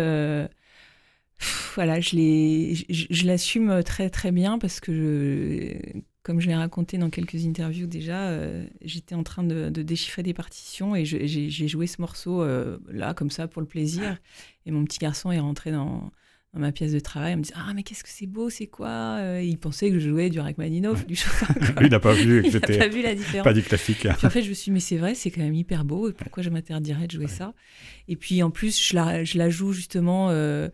voilà, 1.75 2.00
je 2.00 3.25
l'assume 3.25 3.84
très 3.84 4.10
très 4.10 4.31
bien 4.31 4.57
parce 4.57 4.79
que 4.79 4.93
je, 4.93 6.05
comme 6.25 6.41
je 6.41 6.48
l'ai 6.48 6.55
raconté 6.55 6.98
dans 6.98 7.12
quelques 7.12 7.46
interviews 7.46 7.86
déjà, 7.86 8.29
euh, 8.29 8.65
j'étais 8.82 9.13
en 9.13 9.22
train 9.22 9.44
de, 9.44 9.70
déchiffrer 9.70 10.24
des 10.24 10.34
partitions 10.34 10.96
et 10.96 11.05
j'ai 11.05 11.67
joué 11.67 11.86
ce 11.86 12.01
morceau 12.01 12.41
euh, 12.41 12.79
là, 12.89 13.13
comme 13.13 13.29
ça, 13.29 13.48
pour 13.48 13.62
le 13.62 13.67
plaisir. 13.67 14.17
Et 14.65 14.72
mon 14.72 14.86
petit 14.86 14.98
garçon 14.98 15.32
est 15.32 15.38
rentré 15.38 15.72
dans, 15.72 16.12
dans 16.55 16.60
ma 16.60 16.72
pièce 16.72 16.94
de 16.94 17.00
travail. 17.00 17.34
Il 17.34 17.38
me 17.38 17.44
dit 17.44 17.51
Ah, 17.53 17.72
mais 17.75 17.84
qu'est-ce 17.84 18.03
que 18.03 18.10
c'est 18.10 18.25
beau, 18.25 18.50
c'est 18.50 18.65
quoi? 18.65 19.20
Il 19.44 19.60
pensait 19.60 19.91
que 19.91 20.00
je 20.00 20.10
jouais 20.10 20.32
du 20.32 20.39
Rachmaninoff, 20.39 21.05
du 21.05 21.15
Chopin. 21.15 21.53
Lui, 21.77 21.86
il 21.86 21.91
n'a 21.91 22.00
pas 22.00 22.13
vu 22.13 22.41
que 22.41 22.50
c'était 22.50 22.79
pas, 22.79 22.88
vu 22.88 23.03
la 23.03 23.13
différence. 23.13 23.44
pas 23.44 23.53
du 23.53 23.62
classique. 23.62 24.08
en 24.08 24.29
fait, 24.32 24.41
je 24.41 24.50
me 24.50 24.55
suis 24.55 24.72
dit 24.72 24.72
Mais 24.72 24.79
c'est 24.79 24.98
vrai, 24.98 25.13
c'est 25.13 25.29
quand 25.29 25.44
même 25.44 25.53
hyper 25.53 25.86
beau. 25.86 26.12
Pourquoi 26.12 26.41
je 26.41 26.50
m'interdirais 26.50 27.05
de 27.05 27.12
jouer 27.12 27.27
ça? 27.27 27.53
Et 28.08 28.15
puis 28.15 28.41
en 28.41 28.50
plus, 28.50 28.84
je 28.84 28.96
la, 28.96 29.24
je 29.24 29.38
la 29.38 29.51
joue 29.51 29.74
justement. 29.74 30.32
Euh, 30.32 30.70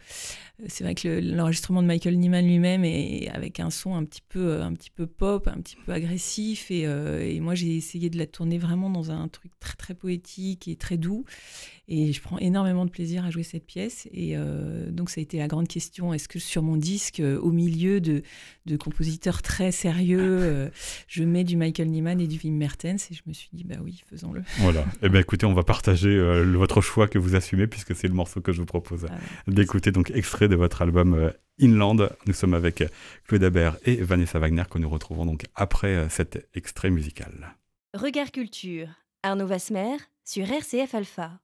c'est 0.68 0.84
vrai 0.84 0.96
que 0.96 1.20
l'enregistrement 1.22 1.82
de 1.82 1.88
Michael 1.88 2.18
Nyman 2.18 2.46
lui-même 2.46 2.86
est 2.86 3.30
avec 3.30 3.60
un 3.60 3.70
son 3.70 3.96
un 3.96 4.04
petit 4.06 4.22
peu, 4.28 4.62
un 4.62 4.74
petit 4.74 4.90
peu 4.92 5.08
pop, 5.08 5.48
un 5.48 5.60
petit 5.62 5.76
peu 5.86 5.92
agressif. 5.92 6.72
Et, 6.72 6.86
euh, 6.86 7.22
et 7.22 7.40
moi, 7.40 7.56
j'ai 7.56 7.76
essayé 7.76 8.10
de 8.10 8.18
la 8.18 8.28
tourner 8.28 8.58
vraiment 8.58 8.90
dans 8.90 9.12
un 9.12 9.28
truc 9.28 9.52
très, 9.60 9.76
très 9.76 9.94
poétique 9.94 10.68
et 10.68 10.76
très 10.76 10.98
doux. 10.98 11.26
Et 11.94 12.14
je 12.14 12.22
prends 12.22 12.38
énormément 12.38 12.86
de 12.86 12.90
plaisir 12.90 13.26
à 13.26 13.32
jouer 13.32 13.44
cette 13.44 13.66
pièce. 13.66 14.08
Et 14.14 14.38
euh, 14.38 14.90
donc, 14.92 15.10
ça 15.10 15.20
a 15.20 15.22
été 15.22 15.40
la 15.40 15.48
grande 15.48 15.68
question 15.68 16.14
est-ce 16.14 16.30
que 16.30 16.40
sur 16.40 16.64
mon 16.64 16.78
disque, 16.78 17.20
euh, 17.20 17.38
au 17.40 17.52
milieu 17.52 18.00
de, 18.00 18.24
de 18.66 18.78
compositeurs 18.78 19.42
très 19.42 19.74
sérieux, 19.74 20.22
euh, 20.22 20.70
je 21.10 21.26
mets 21.26 21.44
du 21.44 21.58
Michael 21.58 21.90
Nyman 21.90 22.22
et 22.22 22.28
du 22.28 22.40
Wim 22.42 22.56
Mertens 22.56 23.12
Et 23.12 23.14
je 23.14 23.24
me 23.28 23.34
suis 23.34 23.50
dit 23.52 23.66
bah 23.66 23.76
oui, 23.84 24.04
faisons-le. 24.10 24.42
Voilà. 24.60 24.86
Eh 25.02 25.10
bien, 25.10 25.20
écoutez, 25.20 25.46
on 25.46 25.54
va 25.54 25.64
partager 25.64 26.18
votre 26.46 26.80
choix 26.80 27.10
que 27.10 27.20
vous 27.20 27.36
assumez, 27.36 27.68
puisque 27.68 27.94
c'est 27.94 28.08
le 28.08 28.14
morceau 28.14 28.40
que 28.40 28.54
je 28.54 28.60
vous 28.60 28.66
propose 28.66 29.08
ah 29.10 29.18
d'écouter. 29.48 29.92
Donc, 29.92 30.12
extrait 30.12 30.48
de 30.52 30.56
votre 30.56 30.84
album 30.84 31.32
Inland. 31.60 32.10
Nous 32.28 32.34
sommes 32.34 32.54
avec 32.54 32.84
Claude 33.28 33.44
Habert 33.44 33.78
et 33.86 33.96
Vanessa 33.96 34.38
Wagner, 34.38 34.64
que 34.70 34.78
nous 34.78 34.90
retrouvons 34.90 35.26
donc 35.26 35.46
après 35.56 36.08
cet 36.10 36.48
extrait 36.54 36.92
musical. 36.92 37.56
Regard 37.94 38.32
Culture, 38.32 38.88
Arnaud 39.24 39.48
Vasmer 39.48 39.98
sur 40.24 40.50
RCF 40.50 40.94
Alpha. 40.94 41.40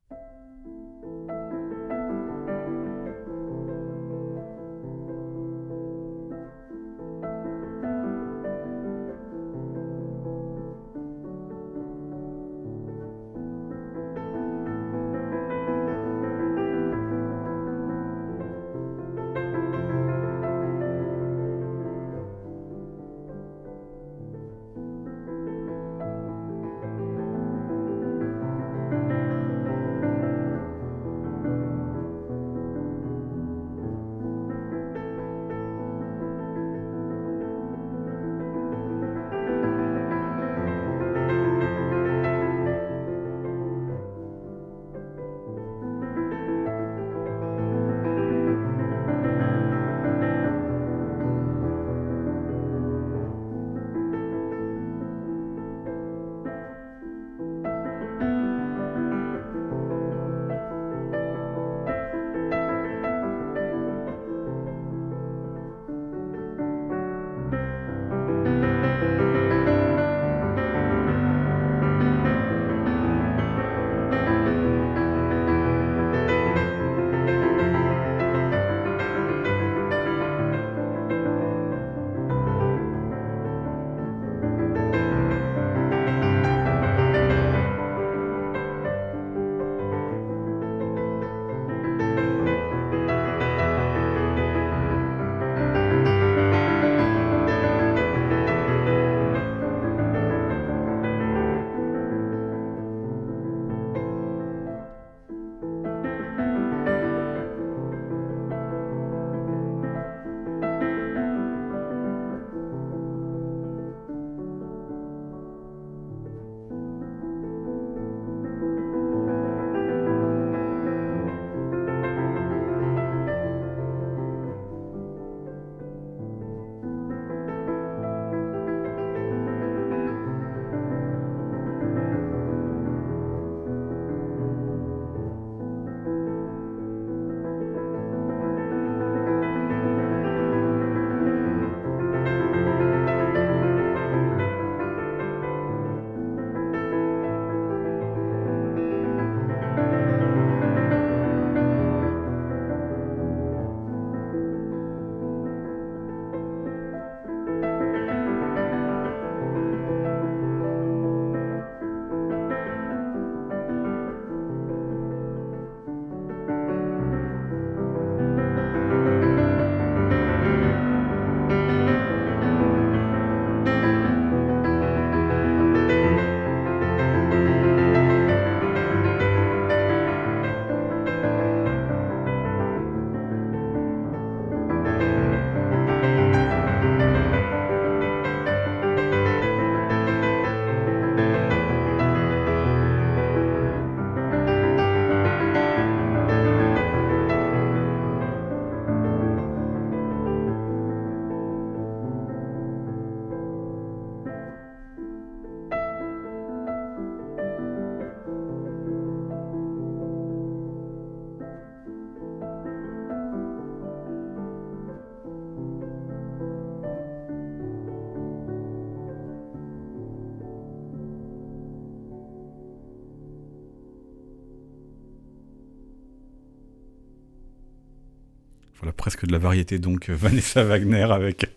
Voilà 228.79 228.93
presque 228.93 229.25
de 229.25 229.31
la 229.31 229.39
variété 229.39 229.79
donc 229.79 230.09
euh, 230.09 230.15
Vanessa 230.19 230.63
Wagner 230.63 231.07
avec 231.11 231.47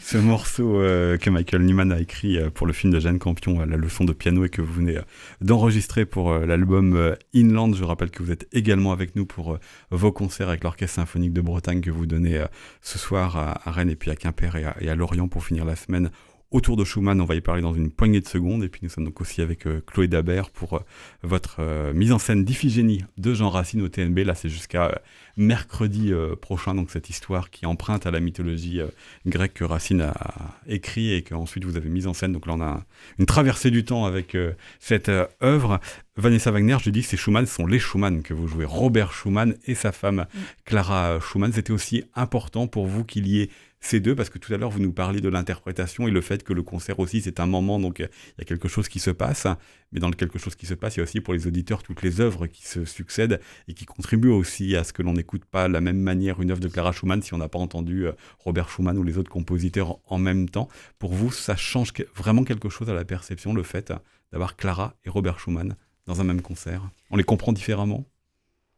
ce 0.00 0.18
morceau 0.18 0.80
euh, 0.80 1.16
que 1.16 1.30
Michael 1.30 1.62
Nyman 1.62 1.92
a 1.92 2.00
écrit 2.00 2.38
euh, 2.38 2.50
pour 2.50 2.66
le 2.66 2.72
film 2.72 2.92
de 2.92 3.00
Jeanne 3.00 3.18
Campion, 3.18 3.64
la 3.64 3.76
leçon 3.76 4.04
de 4.04 4.12
piano, 4.12 4.44
et 4.44 4.48
que 4.48 4.62
vous 4.62 4.72
venez 4.72 4.98
d'enregistrer 5.40 6.04
pour 6.04 6.32
l'album 6.34 7.16
Inland. 7.34 7.74
Je 7.74 7.84
rappelle 7.84 8.10
que 8.10 8.22
vous 8.22 8.30
êtes 8.30 8.48
également 8.52 8.92
avec 8.92 9.16
nous 9.16 9.26
pour 9.26 9.58
vos 9.90 10.12
concerts 10.12 10.48
avec 10.48 10.64
l'Orchestre 10.64 10.96
Symphonique 10.96 11.32
de 11.32 11.40
Bretagne 11.40 11.80
que 11.80 11.90
vous 11.90 12.06
donnez 12.06 12.44
ce 12.82 12.98
soir 12.98 13.36
à, 13.36 13.70
Rennes 13.70 13.90
et 13.90 13.96
puis 13.96 14.10
à 14.10 14.16
Quimper 14.16 14.56
et 14.80 14.88
à 14.88 14.94
Lorient 14.94 15.28
pour 15.28 15.44
finir 15.44 15.64
la 15.64 15.76
semaine 15.76 16.10
autour 16.50 16.76
de 16.76 16.84
Schumann. 16.84 17.20
On 17.20 17.24
va 17.24 17.34
y 17.34 17.40
parler 17.40 17.62
dans 17.62 17.74
une 17.74 17.90
poignée 17.90 18.20
de 18.20 18.28
secondes. 18.28 18.64
Et 18.64 18.68
puis 18.68 18.80
nous 18.82 18.88
sommes 18.88 19.04
donc 19.04 19.20
aussi 19.20 19.40
avec 19.40 19.66
euh, 19.66 19.82
Chloé 19.86 20.08
Dabert 20.08 20.50
pour 20.50 20.74
euh, 20.74 20.80
votre 21.22 21.56
euh, 21.60 21.92
mise 21.92 22.12
en 22.12 22.18
scène 22.18 22.44
d'Iphigénie 22.44 23.04
de 23.18 23.34
Jean 23.34 23.50
Racine 23.50 23.82
au 23.82 23.88
TNB. 23.88 24.18
Là, 24.20 24.34
c'est 24.34 24.48
jusqu'à 24.48 25.00
mercredi 25.36 26.12
prochain. 26.40 26.74
Donc 26.74 26.90
cette 26.90 27.08
histoire 27.08 27.50
qui 27.50 27.66
emprunte 27.66 28.04
à 28.06 28.10
la 28.10 28.20
mythologie 28.20 28.80
grecque 29.26 29.54
que 29.54 29.64
Racine 29.64 30.02
a 30.02 30.58
écrit 30.66 31.14
et 31.14 31.22
qu'ensuite 31.22 31.64
vous 31.64 31.76
avez 31.76 31.88
mise 31.88 32.06
en 32.06 32.12
scène. 32.12 32.32
Donc 32.32 32.46
là, 32.46 32.54
on 32.54 32.60
a 32.60 32.84
une 33.18 33.26
traversée 33.26 33.70
du 33.70 33.84
temps 33.84 34.04
avec 34.04 34.36
cette 34.80 35.10
œuvre. 35.42 35.80
Vanessa 36.16 36.50
Wagner, 36.50 36.76
je 36.82 36.90
dis 36.90 37.00
que 37.00 37.06
ces 37.06 37.16
Schumann 37.16 37.46
sont 37.46 37.66
les 37.66 37.78
Schumann 37.78 38.22
que 38.22 38.34
vous 38.34 38.48
jouez. 38.48 38.66
Robert 38.66 39.12
Schumann 39.12 39.54
et 39.66 39.74
sa 39.74 39.92
femme 39.92 40.26
mm. 40.34 40.38
Clara 40.66 41.20
Schumann. 41.20 41.52
C'était 41.52 41.72
aussi 41.72 42.04
important 42.14 42.66
pour 42.66 42.86
vous 42.86 43.04
qu'il 43.04 43.26
y 43.26 43.40
ait 43.40 43.50
ces 43.80 43.98
deux, 44.00 44.14
parce 44.14 44.28
que 44.28 44.38
tout 44.38 44.52
à 44.52 44.58
l'heure, 44.58 44.70
vous 44.70 44.78
nous 44.78 44.92
parliez 44.92 45.20
de 45.20 45.28
l'interprétation 45.28 46.06
et 46.06 46.10
le 46.10 46.20
fait 46.20 46.42
que 46.44 46.52
le 46.52 46.62
concert 46.62 46.98
aussi, 47.00 47.22
c'est 47.22 47.40
un 47.40 47.46
moment, 47.46 47.80
donc 47.80 47.98
il 48.00 48.08
y 48.38 48.42
a 48.42 48.44
quelque 48.44 48.68
chose 48.68 48.88
qui 48.88 48.98
se 48.98 49.10
passe. 49.10 49.46
Mais 49.92 50.00
dans 50.00 50.08
le 50.08 50.14
quelque 50.14 50.38
chose 50.38 50.54
qui 50.54 50.66
se 50.66 50.74
passe, 50.74 50.96
il 50.96 50.98
y 50.98 51.00
a 51.00 51.04
aussi 51.04 51.20
pour 51.20 51.34
les 51.34 51.46
auditeurs 51.46 51.82
toutes 51.82 52.02
les 52.02 52.20
œuvres 52.20 52.46
qui 52.46 52.66
se 52.66 52.84
succèdent 52.84 53.40
et 53.68 53.74
qui 53.74 53.86
contribuent 53.86 54.28
aussi 54.28 54.76
à 54.76 54.84
ce 54.84 54.92
que 54.92 55.02
l'on 55.02 55.14
n'écoute 55.14 55.44
pas 55.44 55.66
de 55.66 55.72
la 55.72 55.80
même 55.80 55.98
manière 55.98 56.40
une 56.40 56.50
œuvre 56.50 56.60
de 56.60 56.68
Clara 56.68 56.92
Schumann 56.92 57.22
si 57.22 57.34
on 57.34 57.38
n'a 57.38 57.48
pas 57.48 57.58
entendu 57.58 58.06
euh, 58.06 58.12
Robert 58.38 58.68
Schumann 58.68 58.98
ou 58.98 59.02
les 59.02 59.18
autres 59.18 59.30
compositeurs 59.30 59.98
en 60.06 60.18
même 60.18 60.48
temps. 60.48 60.68
Pour 60.98 61.14
vous, 61.14 61.32
ça 61.32 61.56
change 61.56 61.92
vraiment 62.14 62.44
quelque 62.44 62.68
chose 62.68 62.90
à 62.90 62.94
la 62.94 63.04
perception, 63.04 63.54
le 63.54 63.62
fait 63.62 63.92
d'avoir 64.30 64.56
Clara 64.56 64.94
et 65.04 65.10
Robert 65.10 65.40
Schumann 65.40 65.74
dans 66.06 66.20
un 66.20 66.24
même 66.24 66.42
concert? 66.42 66.88
On 67.10 67.16
les 67.16 67.24
comprend 67.24 67.52
différemment? 67.52 68.04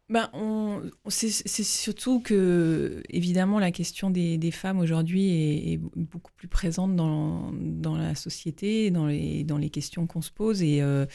Ben, 0.09 0.29
c'est, 1.07 1.31
surtout 1.63 2.19
que, 2.19 3.01
évidemment, 3.09 3.57
la 3.57 3.71
question 3.71 4.09
des, 4.09 4.51
femmes 4.51 4.79
aujourd'hui 4.79 5.73
est, 5.73 5.79
beaucoup 5.95 6.31
plus 6.35 6.49
présente 6.49 6.95
dans, 6.95 7.95
la 7.95 8.13
société, 8.13 8.91
dans 8.91 9.07
les, 9.07 9.69
questions 9.71 10.05
qu'on 10.05 10.21
se 10.21 10.29
pose. 10.29 10.61
Et 10.61 10.81
euh, 10.81 11.05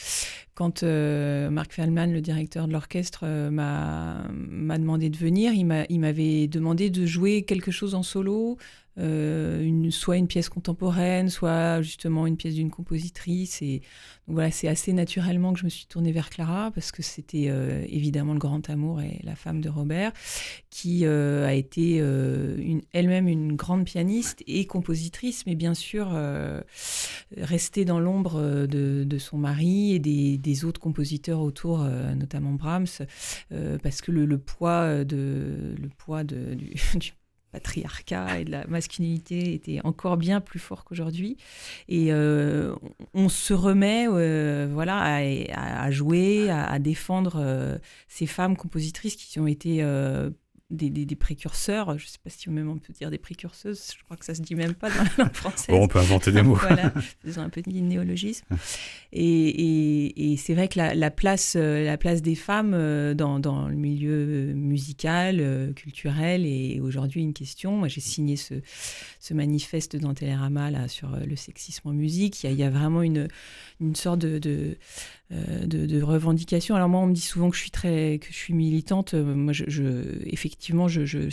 quand 0.55 0.83
euh, 0.83 1.51
Marc 1.51 1.75
Feldman, 1.75 2.13
le 2.13 2.23
directeur 2.23 2.67
de 2.67 2.73
l'orchestre, 2.73 3.21
euh, 3.25 3.51
m'a, 3.51 4.27
m'a 4.33 4.79
demandé 4.79 5.11
de 5.11 5.17
venir, 5.19 5.53
il 5.53 5.67
m'avait 6.01 6.49
demandé 6.49 6.89
de 6.89 7.05
jouer 7.05 7.43
quelque 7.43 7.71
chose 7.71 7.95
en 7.95 8.03
solo, 8.03 8.57
euh, 8.99 9.91
soit 9.91 10.17
une 10.17 10.27
pièce 10.27 10.49
contemporaine, 10.49 11.29
soit 11.31 11.83
justement 11.83 12.27
une 12.27 12.37
pièce 12.37 12.55
d'une 12.55 12.71
compositrice. 12.71 13.63
Et 13.63 13.83
voilà, 14.27 14.51
c'est 14.51 14.69
assez 14.69 14.93
naturellement 14.93 15.53
que 15.53 15.61
je 15.61 15.65
me 15.65 15.71
suis 15.71 15.87
tournée 15.87 16.13
vers 16.13 16.31
Clara 16.31 16.71
parce 16.73 16.91
que 16.91 17.03
c'était 17.03 17.47
euh, 17.49 17.85
évidemment 17.89 18.33
le 18.33 18.39
grand 18.39 18.69
amour 18.69 19.01
et 19.01 19.21
la 19.23 19.37
femme 19.37 19.61
de 19.61 19.69
Robert, 19.69 20.13
qui 20.71 21.05
euh, 21.05 21.47
a 21.47 21.55
été 21.55 21.97
elle-même 22.93 23.29
une 23.29 23.55
grande 23.55 23.85
pianiste 23.85 24.43
et 24.47 24.67
compositrice, 24.67 25.47
mais 25.47 25.55
bien 25.55 25.75
sûr 25.75 26.09
restée 27.37 27.85
dans 27.85 28.01
l'ombre 28.01 28.67
de, 28.67 29.19
son 29.19 29.39
mari 29.39 29.95
et 29.95 29.99
des, 29.99 30.65
autres 30.65 30.81
compositeurs 30.81 31.41
autour, 31.41 31.85
notamment 31.85 32.53
Brahms, 32.53 33.07
parce 33.83 34.01
que 34.01 34.11
le, 34.11 34.39
poids 34.39 35.05
de 35.05 35.75
le 35.81 35.89
poids 35.89 36.25
de, 36.25 36.55
du 36.55 37.13
patriarcat 37.59 38.39
et 38.41 38.45
de 38.45 38.53
la 38.53 38.67
masculinité 38.69 39.53
était 39.53 39.81
encore 39.83 40.17
bien 40.17 40.41
plus 40.41 40.61
fort 40.61 40.85
qu'aujourd'hui. 40.85 41.37
Et 41.89 42.13
euh, 42.13 42.75
on 43.15 43.29
se 43.29 43.53
remet 43.53 44.07
euh, 44.09 44.69
voilà, 44.73 45.21
à, 45.53 45.91
jouer, 45.91 46.51
à, 46.51 46.79
défendre 46.79 47.37
euh, 47.41 47.79
ces 48.07 48.27
femmes 48.27 48.57
compositrices 48.57 49.17
qui 49.17 49.41
ont 49.41 49.49
été 49.49 49.83
des, 50.71 51.17
précurseurs, 51.17 51.99
je 51.99 52.05
ne 52.05 52.09
sais 52.09 52.19
pas 52.23 52.29
si 52.29 52.51
même 52.51 52.69
on 52.69 52.77
peut 52.77 52.93
dire 52.93 53.11
des 53.11 53.19
précurseuses, 53.19 53.95
je 53.97 54.05
crois 54.05 54.19
que 54.19 54.25
ça 54.25 54.35
se 54.35 54.43
dit 54.43 54.55
même 54.55 54.75
pas 54.75 54.91
dans 54.91 55.03
la 55.03 55.25
langue 55.25 55.35
française. 55.35 55.69
Bon, 55.69 55.85
on 55.85 55.89
peut 55.89 55.99
inventer 55.99 56.31
des 56.31 56.43
mots. 56.43 56.57
voilà, 56.57 56.93
faisons 57.25 57.41
un 57.41 57.49
petit 57.49 57.81
néologisme. 57.81 58.45
Et, 59.13 60.33
et, 60.33 60.37
c'est 60.37 60.55
vrai 60.55 60.69
que 60.69 60.79
la, 60.79 61.11
place, 61.11 61.55
euh, 61.57 61.85
la 61.85 61.97
place 61.97 62.21
des 62.21 62.35
femmes 62.35 62.75
euh, 62.75 63.15
dans, 63.15 63.41
dans 63.41 63.69
le 63.69 63.77
milieu 63.77 64.53
musical, 64.53 65.39
euh, 65.41 65.73
culturel 65.73 66.45
est 66.45 66.81
aujourd'hui 66.81 67.23
une 67.23 67.33
question. 67.33 67.73
Moi, 67.73 67.89
j'ai 67.89 68.03
signé 68.03 68.37
ce, 68.37 68.55
ce 69.21 69.33
manifeste 69.33 69.97
dans 69.97 70.13
Télérama 70.13 70.71
là, 70.71 70.87
sur 70.87 71.17
le 71.17 71.37
sexisme 71.37 71.89
en 71.89 71.93
musique. 71.93 72.43
Il 72.43 72.47
y 72.47 72.51
a, 72.51 72.53
il 72.53 72.59
y 72.59 72.65
a 72.65 72.71
vraiment 72.71 73.01
une, 73.01 73.29
une 73.81 73.95
sorte 73.95 74.19
de, 74.19 74.39
de, 74.39 74.77
de, 75.31 76.03
revendication. 76.03 76.75
Alors 76.75 76.89
moi, 76.89 77.01
on 77.01 77.07
me 77.07 77.15
dit 77.15 77.21
souvent 77.21 77.51
que 77.51 77.57
je 77.57 77.63
suis 77.63 77.71
très, 77.71 78.19
que 78.19 78.29
je 78.29 78.37
suis 78.37 78.55
militante. 78.55 79.15
Moi, 79.15 79.53
je, 79.53 79.65
je 79.69 80.23
effectivement, 80.27 80.89
je, 80.89 81.05
je 81.05 81.29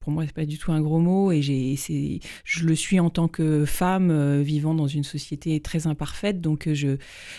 pour 0.00 0.12
moi, 0.12 0.24
c'est 0.26 0.34
pas 0.34 0.46
du 0.46 0.56
tout 0.56 0.72
un 0.72 0.80
gros 0.80 0.98
mot 0.98 1.30
et 1.30 1.42
j'ai, 1.42 2.20
je 2.44 2.64
le 2.64 2.74
suis 2.74 2.98
en 2.98 3.10
tant 3.10 3.28
que 3.28 3.66
femme 3.66 4.10
euh, 4.10 4.40
vivant 4.40 4.74
dans 4.74 4.86
une 4.86 5.04
société 5.04 5.60
très 5.60 5.86
imparfaite. 5.86 6.40
Donc, 6.40 6.66
euh, 6.66 6.74
je, 6.74 6.96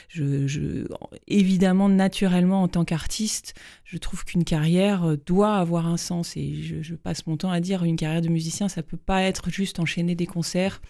je, 0.08 0.86
évidemment, 1.28 1.90
naturellement, 1.90 2.62
en 2.62 2.68
tant 2.68 2.86
qu'artiste, 2.86 3.56
je 3.84 3.98
trouve 3.98 4.24
qu'une 4.26 4.44
carrière 4.44 5.06
euh, 5.06 5.18
doit 5.26 5.56
avoir 5.56 5.88
un 5.88 5.98
sens 5.98 6.38
et 6.38 6.54
je, 6.54 6.84
je, 6.84 6.94
passe 6.94 7.26
mon 7.26 7.36
temps 7.36 7.50
à 7.50 7.60
dire 7.60 7.84
une 7.84 7.96
carrière 7.96 8.22
de 8.22 8.30
musicien, 8.30 8.70
ça 8.70 8.84
peut 8.84 8.96
pas 8.96 9.24
être 9.24 9.50
juste 9.50 9.80
enchaîner 9.80 10.14
des 10.14 10.28
concerts 10.28 10.82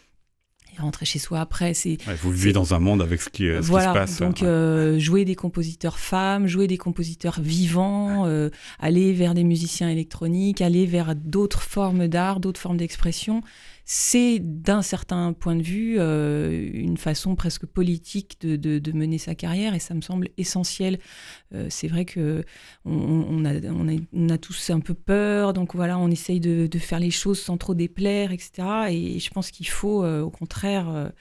et 0.76 0.82
rentrer 0.82 1.06
chez 1.06 1.20
soi 1.20 1.40
après. 1.40 1.74
C'est, 1.74 1.98
vous 2.22 2.32
vivez 2.32 2.54
dans 2.54 2.74
un 2.74 2.80
monde 2.80 3.02
avec 3.02 3.22
ce 3.22 3.30
qui, 3.30 3.44
ce 3.46 3.60
voilà, 3.62 3.88
qui 3.88 3.92
se 3.92 4.00
passe. 4.00 4.20
Donc, 4.20 4.44
euh, 4.44 5.00
jouer 5.00 5.26
des 5.26 5.36
compositeurs 5.36 6.00
femmes, 6.00 6.48
jouer 6.48 6.68
des 6.68 6.78
compositeurs 6.78 7.40
vivants, 7.42 8.26
euh, 8.26 8.50
aller 8.80 9.14
vers 9.14 9.34
des 9.34 9.44
musiciens 9.44 9.90
électroniques, 9.90 10.62
aller 10.62 10.86
vers 10.86 11.16
d'autres 11.16 11.62
formes 11.62 12.08
d'art, 12.08 12.40
d'autres 12.40 12.60
formes 12.60 12.78
d'expression 12.78 13.44
c'est 13.94 14.40
d'un 14.40 14.82
certain 14.82 15.34
point 15.34 15.54
de 15.54 15.62
vue 15.62 15.98
euh, 16.00 16.70
une 16.74 16.96
façon 16.96 17.36
presque 17.36 17.66
politique 17.66 18.40
de, 18.40 18.92
mener 18.94 19.18
sa 19.18 19.36
carrière 19.36 19.74
et 19.74 19.80
ça 19.80 19.94
me 19.94 20.00
semble 20.00 20.30
essentiel. 20.38 20.98
Euh, 21.54 21.68
c'est 21.70 21.90
vrai 21.90 22.06
que 22.06 22.46
on, 22.86 23.44
a, 23.44 24.38
tous 24.38 24.70
un 24.70 24.80
peu 24.80 24.94
peur, 24.94 25.52
donc 25.52 25.76
voilà, 25.76 26.00
on 26.00 26.10
essaye 26.10 26.40
de, 26.40 26.70
faire 26.80 27.02
les 27.02 27.12
choses 27.12 27.42
sans 27.42 27.58
trop 27.58 27.76
déplaire, 27.76 28.32
etc. 28.32 28.66
Et 28.92 29.20
je 29.20 29.30
pense 29.30 29.52
qu'il 29.52 29.68
faut 29.68 30.06
euh, 30.06 30.22
au 30.22 30.30
contraire 30.30 31.12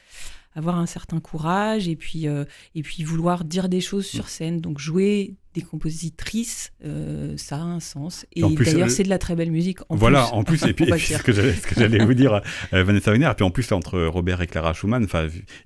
avoir 0.55 0.79
un 0.79 0.87
certain 0.87 1.19
courage 1.19 1.89
et 1.89 1.97
puis, 1.97 2.27
et 2.27 2.83
puis 2.85 3.03
vouloir 3.03 3.45
dire 3.45 3.69
des 3.69 3.81
choses 3.81 4.07
sur 4.07 4.29
scène. 4.29 4.61
Donc 4.61 4.79
jouer 4.79 5.35
des 5.55 5.63
compositrices, 5.63 6.73
euh, 6.85 7.35
ça 7.37 7.57
a 7.57 7.61
un 7.61 7.81
sens. 7.81 8.25
Et 8.37 8.43
d'ailleurs, 8.43 8.91
c'est 8.91 9.03
de 9.03 9.09
la 9.09 9.19
très 9.19 9.35
belle 9.35 9.51
musique. 9.51 9.79
En 9.89 9.97
voilà, 9.97 10.33
en 10.33 10.45
plus, 10.45 10.63
et 10.65 10.73
puis, 10.75 10.87
ce 10.87 11.23
que 11.23 11.33
j'allais 11.33 12.05
vous 12.05 12.15
dire, 12.15 12.41
euh, 12.73 12.85
Vanessa 12.85 13.11
Wagner, 13.11 13.29
et 13.31 13.35
puis 13.35 13.45
en 13.45 13.51
plus, 13.51 13.73
entre 13.73 14.01
Robert 14.01 14.41
et 14.43 14.47
Clara 14.47 14.75
Schumann, 14.75 15.07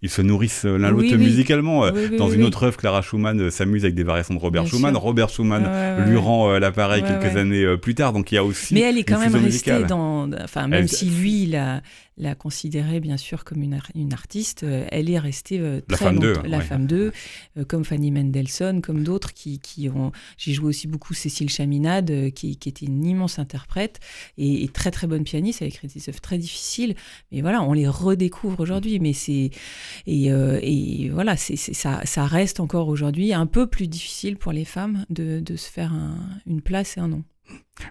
ils 0.00 0.08
se 0.08 0.22
nourrissent 0.22 0.64
l'un 0.64 0.90
l'autre 0.90 1.16
musicalement. 1.16 1.84
Euh, 1.84 2.16
dans 2.16 2.30
une 2.30 2.44
autre 2.44 2.62
œuvre, 2.62 2.78
Clara 2.78 3.02
Schumann 3.02 3.50
s'amuse 3.50 3.84
avec 3.84 3.94
des 3.94 4.04
variations 4.04 4.34
de 4.34 4.40
Robert 4.40 4.66
Schumann. 4.66 4.96
Robert 4.96 5.28
Schumann 5.28 5.68
lui 6.08 6.16
rend 6.16 6.58
l'appareil 6.58 7.02
quelques 7.02 7.36
années 7.36 7.76
plus 7.76 7.94
tard, 7.94 8.12
donc 8.12 8.32
il 8.32 8.36
y 8.36 8.38
a 8.38 8.44
aussi. 8.44 8.72
Mais 8.72 8.80
elle 8.80 8.98
est 8.98 9.04
quand 9.04 9.18
même 9.18 9.34
restée 9.36 9.84
dans. 9.84 10.30
Enfin, 10.42 10.66
même 10.66 10.88
si 10.88 11.06
lui, 11.10 11.42
il 11.42 11.56
a 11.56 11.82
l'a 12.16 12.34
considérée 12.34 13.00
bien 13.00 13.16
sûr 13.16 13.44
comme 13.44 13.62
une, 13.62 13.80
une 13.94 14.12
artiste, 14.12 14.64
elle 14.64 15.10
est 15.10 15.18
restée 15.18 15.58
la 15.88 15.96
femme 15.96 16.18
d'eux, 16.18 16.36
la 16.44 16.60
femme 16.60 16.86
d'eux, 16.86 17.12
comme 17.68 17.84
Fanny 17.84 18.10
Mendelssohn, 18.10 18.82
comme 18.82 19.02
d'autres 19.02 19.32
qui, 19.32 19.58
qui 19.58 19.88
j'ai 20.36 20.52
joué 20.52 20.66
aussi 20.68 20.86
beaucoup 20.86 21.14
Cécile 21.14 21.50
Chaminade, 21.50 22.10
euh, 22.10 22.30
qui, 22.30 22.52
était 22.52 22.86
une 22.86 23.04
immense 23.04 23.38
interprète 23.38 24.00
et, 24.38 24.68
très 24.68 24.90
très 24.90 25.06
bonne 25.06 25.24
pianiste. 25.24 25.62
Elle 25.62 25.66
a 25.66 25.68
écrit 25.68 25.88
des 25.88 26.08
œuvres 26.08 26.20
très 26.20 26.38
difficiles, 26.38 26.94
mais 27.30 27.40
voilà, 27.40 27.62
on 27.62 27.72
les 27.72 27.88
redécouvre 27.88 28.60
aujourd'hui. 28.60 28.98
Mais 29.00 29.12
c'est 29.12 29.50
et, 30.06 30.32
euh, 30.32 30.58
et, 30.62 31.08
voilà, 31.10 31.36
c'est 31.36 31.56
ça, 31.56 32.00
ça 32.04 32.26
reste 32.26 32.60
encore 32.60 32.88
aujourd'hui 32.88 33.32
un 33.32 33.46
peu 33.46 33.66
plus 33.66 33.88
difficile 33.88 34.36
pour 34.36 34.52
les 34.52 34.64
femmes 34.64 35.04
de, 35.10 35.40
de 35.40 35.56
se 35.56 35.70
faire 35.70 35.92
une 36.46 36.60
place 36.60 36.96
et 36.96 37.00
un 37.00 37.08
nom. 37.08 37.24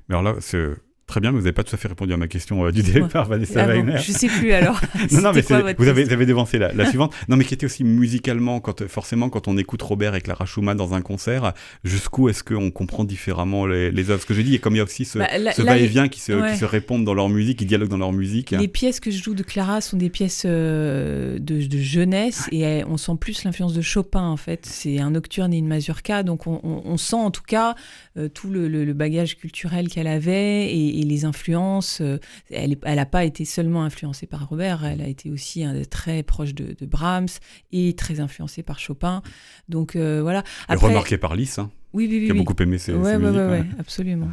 Mais 0.09 0.15
alors 0.15 0.23
là, 0.23 0.35
c'est 0.39 0.69
Très 1.13 1.21
bien, 1.21 1.31
mais 1.31 1.37
vous 1.37 1.43
n'avez 1.43 1.53
pas 1.53 1.63
tout 1.63 1.75
à 1.75 1.77
fait 1.77 1.87
répondu 1.87 2.11
à 2.11 2.17
ma 2.17 2.27
question 2.27 2.65
euh, 2.65 2.71
du 2.71 2.81
départ, 2.81 3.27
Vanessa 3.29 3.61
ah 3.61 3.67
Wagner. 3.67 3.99
je 3.99 4.11
ne 4.11 4.17
sais 4.17 4.25
plus 4.25 4.51
alors. 4.51 4.81
non, 5.11 5.21
non, 5.21 5.31
mais 5.31 5.41
vous, 5.41 5.87
avez, 5.87 6.05
vous 6.05 6.11
avez 6.11 6.25
dévancé 6.25 6.57
la, 6.57 6.73
la 6.73 6.87
suivante. 6.87 7.13
Non, 7.29 7.37
mais 7.37 7.45
qui 7.45 7.53
était 7.53 7.67
aussi 7.67 7.83
musicalement, 7.83 8.59
quand, 8.59 8.87
forcément, 8.87 9.29
quand 9.29 9.47
on 9.47 9.55
écoute 9.55 9.83
Robert 9.83 10.15
et 10.15 10.21
Clara 10.21 10.47
Schumann 10.47 10.75
dans 10.75 10.95
un 10.95 11.03
concert, 11.03 11.53
jusqu'où 11.83 12.29
est-ce 12.29 12.43
qu'on 12.43 12.71
comprend 12.71 13.03
différemment 13.03 13.67
les, 13.67 13.91
les 13.91 14.09
œuvres? 14.09 14.23
Ce 14.23 14.25
que 14.25 14.33
j'ai 14.33 14.41
dit, 14.41 14.55
et 14.55 14.57
comme 14.57 14.73
il 14.73 14.79
y 14.79 14.81
a 14.81 14.85
aussi 14.85 15.05
ce, 15.05 15.19
bah, 15.19 15.27
ce 15.55 15.61
va-et-vient 15.61 16.07
qui, 16.07 16.19
se, 16.19 16.51
qui 16.51 16.57
se 16.57 16.65
répondent 16.65 17.05
dans 17.05 17.13
leur 17.13 17.29
musique, 17.29 17.59
qui 17.59 17.67
dialoguent 17.67 17.89
dans 17.89 17.99
leur 17.99 18.11
musique. 18.11 18.49
Les 18.49 18.67
pièces 18.67 18.99
que 18.99 19.11
je 19.11 19.21
joue 19.21 19.35
de 19.35 19.43
Clara 19.43 19.81
sont 19.81 19.97
des 19.97 20.09
pièces 20.09 20.45
euh, 20.47 21.37
de, 21.37 21.63
de, 21.63 21.77
jeunesse 21.77 22.47
et 22.51 22.83
on 22.85 22.97
sent 22.97 23.17
plus 23.19 23.43
l'influence 23.43 23.75
de 23.75 23.81
Chopin 23.81 24.23
en 24.23 24.37
fait. 24.37 24.65
C'est 24.65 24.97
un 24.97 25.11
nocturne 25.11 25.53
et 25.53 25.59
une 25.59 25.67
mazurka, 25.67 26.23
donc 26.23 26.47
on, 26.47 26.59
on, 26.63 26.97
sent 26.97 27.17
en 27.17 27.29
tout 27.29 27.43
cas 27.45 27.75
euh, 28.17 28.29
tout 28.29 28.49
le, 28.49 28.67
le, 28.67 28.93
bagage 28.93 29.37
culturel 29.37 29.89
qu'elle 29.89 30.07
avait 30.07 30.73
et 30.73 31.02
les 31.03 31.25
influences, 31.25 32.01
elle 32.49 32.77
n'a 32.83 33.05
pas 33.05 33.25
été 33.25 33.45
seulement 33.45 33.83
influencée 33.83 34.27
par 34.27 34.47
Robert, 34.47 34.85
elle 34.85 35.01
a 35.01 35.07
été 35.07 35.31
aussi 35.31 35.65
très 35.89 36.23
proche 36.23 36.53
de, 36.53 36.85
Brahms 36.85 37.27
et 37.71 37.93
très 37.95 38.19
influencée 38.19 38.63
par 38.63 38.79
Chopin. 38.79 39.21
Donc 39.69 39.95
voilà. 39.95 40.43
Après, 40.67 40.87
et 40.87 40.89
remarquée 40.89 41.17
par 41.17 41.35
Lys, 41.35 41.59
hein, 41.59 41.71
oui, 41.93 42.07
oui, 42.09 42.19
oui, 42.19 42.25
qui 42.25 42.31
a 42.31 42.35
beaucoup 42.35 42.55
aimé 42.61 42.77
ses, 42.77 42.93
ouais, 42.93 43.17
musiques. 43.17 43.35
Ouais, 43.35 43.65
absolument. 43.79 44.29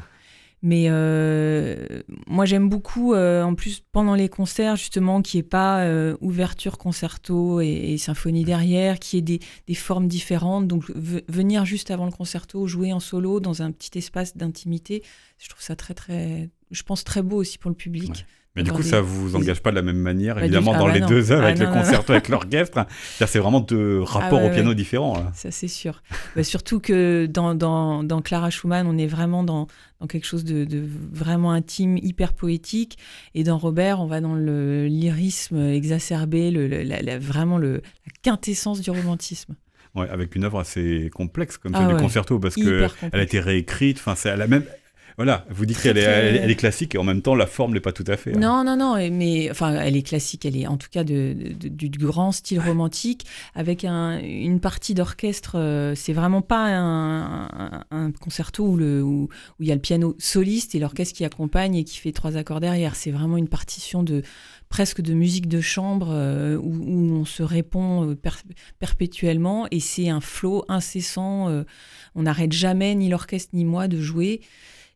Mais 0.63 0.87
euh, 0.89 2.03
moi, 2.27 2.45
j'aime 2.45 2.69
beaucoup, 2.69 3.15
euh, 3.15 3.43
en 3.43 3.55
plus, 3.55 3.83
pendant 3.93 4.15
les 4.15 4.29
concerts, 4.29 4.77
justement, 4.77 5.23
qu'il 5.23 5.39
n'y 5.39 5.47
ait 5.47 5.49
pas 5.49 5.85
euh, 5.85 6.17
ouverture, 6.21 6.77
concerto 6.77 7.61
et, 7.63 7.97
symphonie 7.97 8.45
derrière, 8.45 8.99
qu'il 8.99 9.17
y 9.17 9.21
ait 9.21 9.39
des, 9.39 9.41
des, 9.67 9.75
formes 9.75 10.07
différentes. 10.07 10.69
Donc, 10.69 10.91
venir 10.95 11.65
juste 11.65 11.91
avant 11.91 12.05
le 12.05 12.13
concerto, 12.13 12.67
jouer 12.67 12.93
en 12.93 13.01
solo 13.01 13.41
dans 13.41 13.63
un 13.63 13.73
petit 13.73 13.97
espace 13.99 14.37
d'intimité, 14.37 15.03
je 15.39 15.49
trouve 15.49 15.63
ça 15.63 15.77
très, 15.77 15.95
très, 15.95 16.51
je 16.71 16.83
pense, 16.83 17.05
très 17.05 17.23
beau 17.23 17.37
aussi 17.37 17.59
pour 17.59 17.71
le 17.71 17.77
public. 17.77 18.27
Mais 18.57 18.65
du 18.65 18.73
coup, 18.73 18.83
ça 18.83 19.01
vous 19.01 19.37
engage 19.37 19.61
pas 19.61 19.71
de 19.71 19.77
la 19.77 19.83
même 19.83 19.99
manière, 19.99 20.39
évidemment, 20.39 20.73
dans 20.73 20.87
ah 20.87 20.93
les 20.93 21.01
deux 21.01 21.31
œuvres, 21.31 21.45
ah 21.45 21.49
avec 21.49 21.61
le 21.61 21.69
concerto, 21.69 22.13
avec 22.13 22.29
l'orchestre. 22.29 22.85
C'est 23.19 23.39
vraiment 23.39 23.61
deux 23.61 24.03
ah 24.03 24.19
rapports 24.19 24.43
au 24.43 24.51
piano 24.51 24.75
différents. 24.75 25.25
Ça, 25.35 25.53
c'est 25.53 25.69
sûr. 25.69 26.03
Bah, 26.35 26.43
surtout 26.43 26.81
que 26.81 27.27
dans, 27.27 27.55
dans, 27.55 28.03
dans, 28.03 28.21
Clara 28.21 28.51
Schumann, 28.51 28.89
on 28.89 28.99
est 28.99 29.07
vraiment 29.07 29.45
dans, 29.45 29.69
dans 30.01 30.09
quelque 30.09 30.27
chose 30.27 30.45
de, 30.45 30.65
de, 30.65 30.83
vraiment 31.13 31.53
intime, 31.53 31.97
hyper 31.99 32.33
poétique. 32.33 32.99
Et 33.35 33.45
dans 33.45 33.57
Robert, 33.57 34.01
on 34.01 34.07
va 34.07 34.21
dans 34.21 34.35
le 34.35 34.87
lyrisme 34.87 35.61
exacerbé, 35.69 36.51
le, 36.51 36.67
la, 36.67 37.19
vraiment 37.19 37.57
le, 37.57 37.75
la 37.75 38.13
quintessence 38.23 38.81
du 38.81 38.91
romantisme. 38.91 39.55
Ouais, 39.95 40.09
avec 40.09 40.35
une 40.35 40.45
œuvre 40.45 40.59
assez 40.59 41.11
complexe 41.15 41.57
comme 41.57 41.75
ça, 41.75 41.87
du 41.87 41.97
concerto, 41.97 42.41
parce 42.41 42.57
qu'elle 42.57 42.91
a 43.13 43.23
été 43.23 43.39
réécrite. 43.39 43.99
Enfin, 43.99 44.17
c'est 44.17 44.37
la 44.37 44.49
même. 44.49 44.65
Voilà, 45.17 45.47
vous 45.51 45.67
dites 45.67 45.81
qu'elle 45.81 45.99
est, 45.99 46.03
elle, 46.03 46.51
est, 46.51 46.57
classique 46.57 46.95
et 46.95 46.99
en 46.99 47.05
même 47.05 47.23
temps 47.23 47.35
la 47.35 47.47
forme 47.47 47.75
n'est 47.75 47.81
pas 47.81 47.93
tout 47.93 48.05
à 48.07 48.17
fait. 48.17 48.35
Hein. 48.37 48.41
Non, 48.41 48.65
non, 48.65 48.77
non, 48.77 48.97
mais 49.11 49.51
enfin 49.51 49.75
elle 49.75 49.97
est 49.97 50.03
classique, 50.03 50.45
elle 50.45 50.57
est 50.57 50.67
en 50.67 50.77
tout 50.77 50.89
cas 50.91 51.05
de, 51.05 51.35
du 51.35 51.89
grand 51.99 52.33
style 52.33 52.61
romantique 52.61 53.27
avec 53.55 53.85
un, 53.85 54.19
une 54.21 54.61
partie 54.61 54.95
d'orchestre. 54.95 55.53
Euh, 55.57 55.95
c'est 55.95 56.13
vraiment 56.13 56.43
pas 56.43 56.69
un, 56.71 58.13
concerto 58.21 58.65
où, 58.65 59.29
il 59.61 59.67
y 59.67 59.73
a 59.73 59.75
le 59.75 59.81
piano 59.81 60.17
soliste 60.19 60.75
et 60.75 60.79
l'orchestre 60.79 61.17
qui 61.17 61.25
accompagne 61.25 61.77
et 61.77 61.85
qui 61.85 61.99
fait 61.99 62.13
trois 62.13 62.37
accords 62.37 62.61
derrière. 62.61 62.97
C'est 62.97 63.11
vraiment 63.11 63.37
une 63.37 63.49
partition 63.49 64.03
de 64.03 64.23
presque 64.69 65.01
de 65.01 65.15
musique 65.15 65.49
de 65.49 65.61
chambre 65.61 66.09
euh, 66.11 66.57
où, 66.57 67.13
on 67.13 67.25
se 67.25 67.43
répond 67.43 68.11
euh, 68.11 68.19
perpétuellement 68.79 69.67
et 69.71 69.81
c'est 69.81 70.09
un 70.09 70.21
flot 70.21 70.65
incessant. 70.69 71.65
on 72.15 72.23
n'arrête 72.23 72.53
jamais, 72.53 72.95
ni 72.95 73.09
l'orchestre 73.09 73.51
ni 73.53 73.65
moi, 73.65 73.89
de 73.89 74.01
jouer 74.01 74.41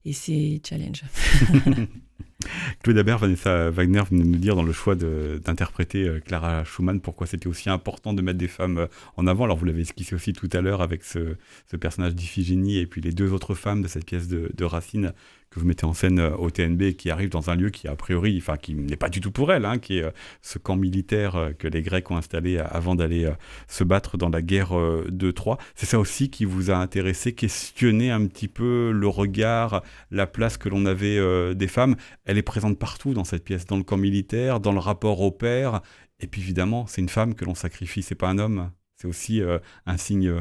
et 0.04 0.12
c'est 0.12 0.60
challenge. 0.66 1.04
Claude 2.82 2.96
Dabert, 2.96 3.18
Vanessa 3.18 3.70
Wagner 3.70 4.02
venait 4.10 4.24
nous 4.24 4.38
dire 4.38 4.56
dans 4.56 4.62
le 4.62 4.72
choix 4.72 4.94
d'interpréter 4.94 6.08
euh, 6.08 6.20
Clara 6.20 6.64
Schumann 6.64 7.00
pourquoi 7.00 7.26
c'était 7.26 7.46
aussi 7.46 7.70
important 7.70 8.12
de 8.12 8.22
mettre 8.22 8.38
des 8.38 8.48
femmes 8.48 8.78
euh, 8.78 8.86
en 9.16 9.26
avant. 9.26 9.44
Alors 9.44 9.56
vous 9.56 9.64
l'avez 9.64 9.82
esquissé 9.82 10.14
aussi 10.14 10.32
tout 10.32 10.48
à 10.52 10.60
l'heure 10.60 10.82
avec 10.82 11.04
ce, 11.04 11.36
personnage 11.80 12.14
d'Iphigénie 12.14 12.78
et 12.78 12.86
puis 12.86 13.00
les 13.00 13.12
deux 13.12 13.32
autres 13.32 13.54
femmes 13.54 13.82
de 13.82 13.88
cette 13.88 14.06
pièce 14.06 14.28
de, 14.28 14.50
de 14.54 14.64
Racine 14.64 15.12
que 15.54 15.60
vous 15.60 15.66
mettez 15.66 15.86
en 15.86 15.94
scène 15.94 16.18
euh, 16.18 16.36
au 16.36 16.50
TNB 16.50 16.94
qui 16.94 17.10
arrive 17.10 17.28
dans 17.28 17.48
un 17.48 17.54
lieu 17.54 17.70
qui 17.70 17.86
a 17.86 17.94
priori, 17.94 18.36
enfin 18.38 18.56
qui 18.56 18.74
n'est 18.74 18.96
pas 18.96 19.08
du 19.08 19.20
tout 19.20 19.30
pour 19.30 19.52
elle, 19.52 19.64
hein, 19.64 19.78
qui 19.78 19.98
est 19.98 20.02
euh, 20.02 20.10
ce 20.42 20.58
camp 20.58 20.76
militaire 20.76 21.36
euh, 21.36 21.52
que 21.52 21.68
les 21.68 21.82
Grecs 21.82 22.10
ont 22.10 22.16
installé 22.16 22.58
avant 22.58 22.96
d'aller 22.96 23.30
se 23.68 23.84
battre 23.84 24.16
dans 24.16 24.28
la 24.28 24.42
guerre 24.42 24.72
de 25.08 25.30
Troie. 25.30 25.58
C'est 25.74 25.86
ça 25.86 25.98
aussi 25.98 26.30
qui 26.30 26.44
vous 26.44 26.70
a 26.70 26.76
intéressé, 26.76 27.32
questionner 27.32 28.10
un 28.10 28.26
petit 28.26 28.48
peu 28.48 28.90
le 28.90 29.06
regard, 29.06 29.82
la 30.10 30.26
place 30.26 30.56
que 30.56 30.68
l'on 30.68 30.86
avait 30.86 31.54
des 31.54 31.68
femmes. 31.68 31.96
Elle 32.24 32.38
est 32.38 32.42
présente 32.42 32.78
partout 32.78 33.14
dans 33.14 33.24
cette 33.24 33.44
pièce, 33.44 33.66
dans 33.66 33.76
le 33.76 33.82
camp 33.82 33.96
militaire, 33.96 34.60
dans 34.60 34.72
le 34.72 34.78
rapport 34.78 35.20
au 35.20 35.30
père. 35.30 35.82
Et 36.20 36.26
puis 36.26 36.40
évidemment, 36.40 36.86
c'est 36.86 37.00
une 37.00 37.08
femme 37.08 37.34
que 37.34 37.44
l'on 37.44 37.54
sacrifie, 37.54 38.02
c'est 38.02 38.14
pas 38.14 38.28
un 38.28 38.38
homme. 38.38 38.70
C'est 38.96 39.08
aussi 39.08 39.42
un 39.86 39.96
signe 39.96 40.34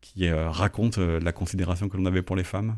qui 0.00 0.30
raconte 0.30 0.98
la 0.98 1.32
considération 1.32 1.88
que 1.88 1.96
l'on 1.96 2.06
avait 2.06 2.22
pour 2.22 2.36
les 2.36 2.44
femmes. 2.44 2.76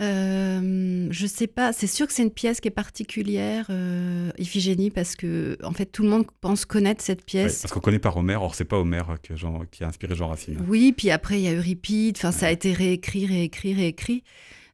Euh, 0.00 1.06
je 1.10 1.26
sais 1.26 1.46
pas, 1.46 1.72
c'est 1.72 1.86
sûr 1.86 2.08
que 2.08 2.12
c'est 2.12 2.24
une 2.24 2.32
pièce 2.32 2.60
qui 2.60 2.66
est 2.66 2.72
particulière, 2.72 3.66
euh, 3.70 4.30
Iphigénie, 4.38 4.90
parce 4.90 5.14
que 5.14 5.56
en 5.62 5.72
fait 5.72 5.86
tout 5.86 6.02
le 6.02 6.08
monde 6.08 6.26
pense 6.40 6.64
connaître 6.64 7.02
cette 7.02 7.24
pièce. 7.24 7.62
parce 7.62 7.72
qu'on 7.72 7.80
connaît 7.80 8.00
pas 8.00 8.12
Homère, 8.16 8.42
or 8.42 8.56
c'est 8.56 8.64
pas 8.64 8.78
Homère 8.78 9.16
qui 9.22 9.84
a 9.84 9.86
inspiré 9.86 10.16
Jean 10.16 10.28
Racine. 10.28 10.58
Oui, 10.66 10.92
puis 10.96 11.10
après 11.10 11.38
il 11.38 11.44
y 11.44 11.48
a 11.48 11.54
Euripide, 11.54 12.16
enfin 12.16 12.32
ça 12.32 12.46
a 12.46 12.50
été 12.50 12.72
réécrit, 12.72 13.26
réécrit, 13.26 13.74
réécrit. 13.74 14.24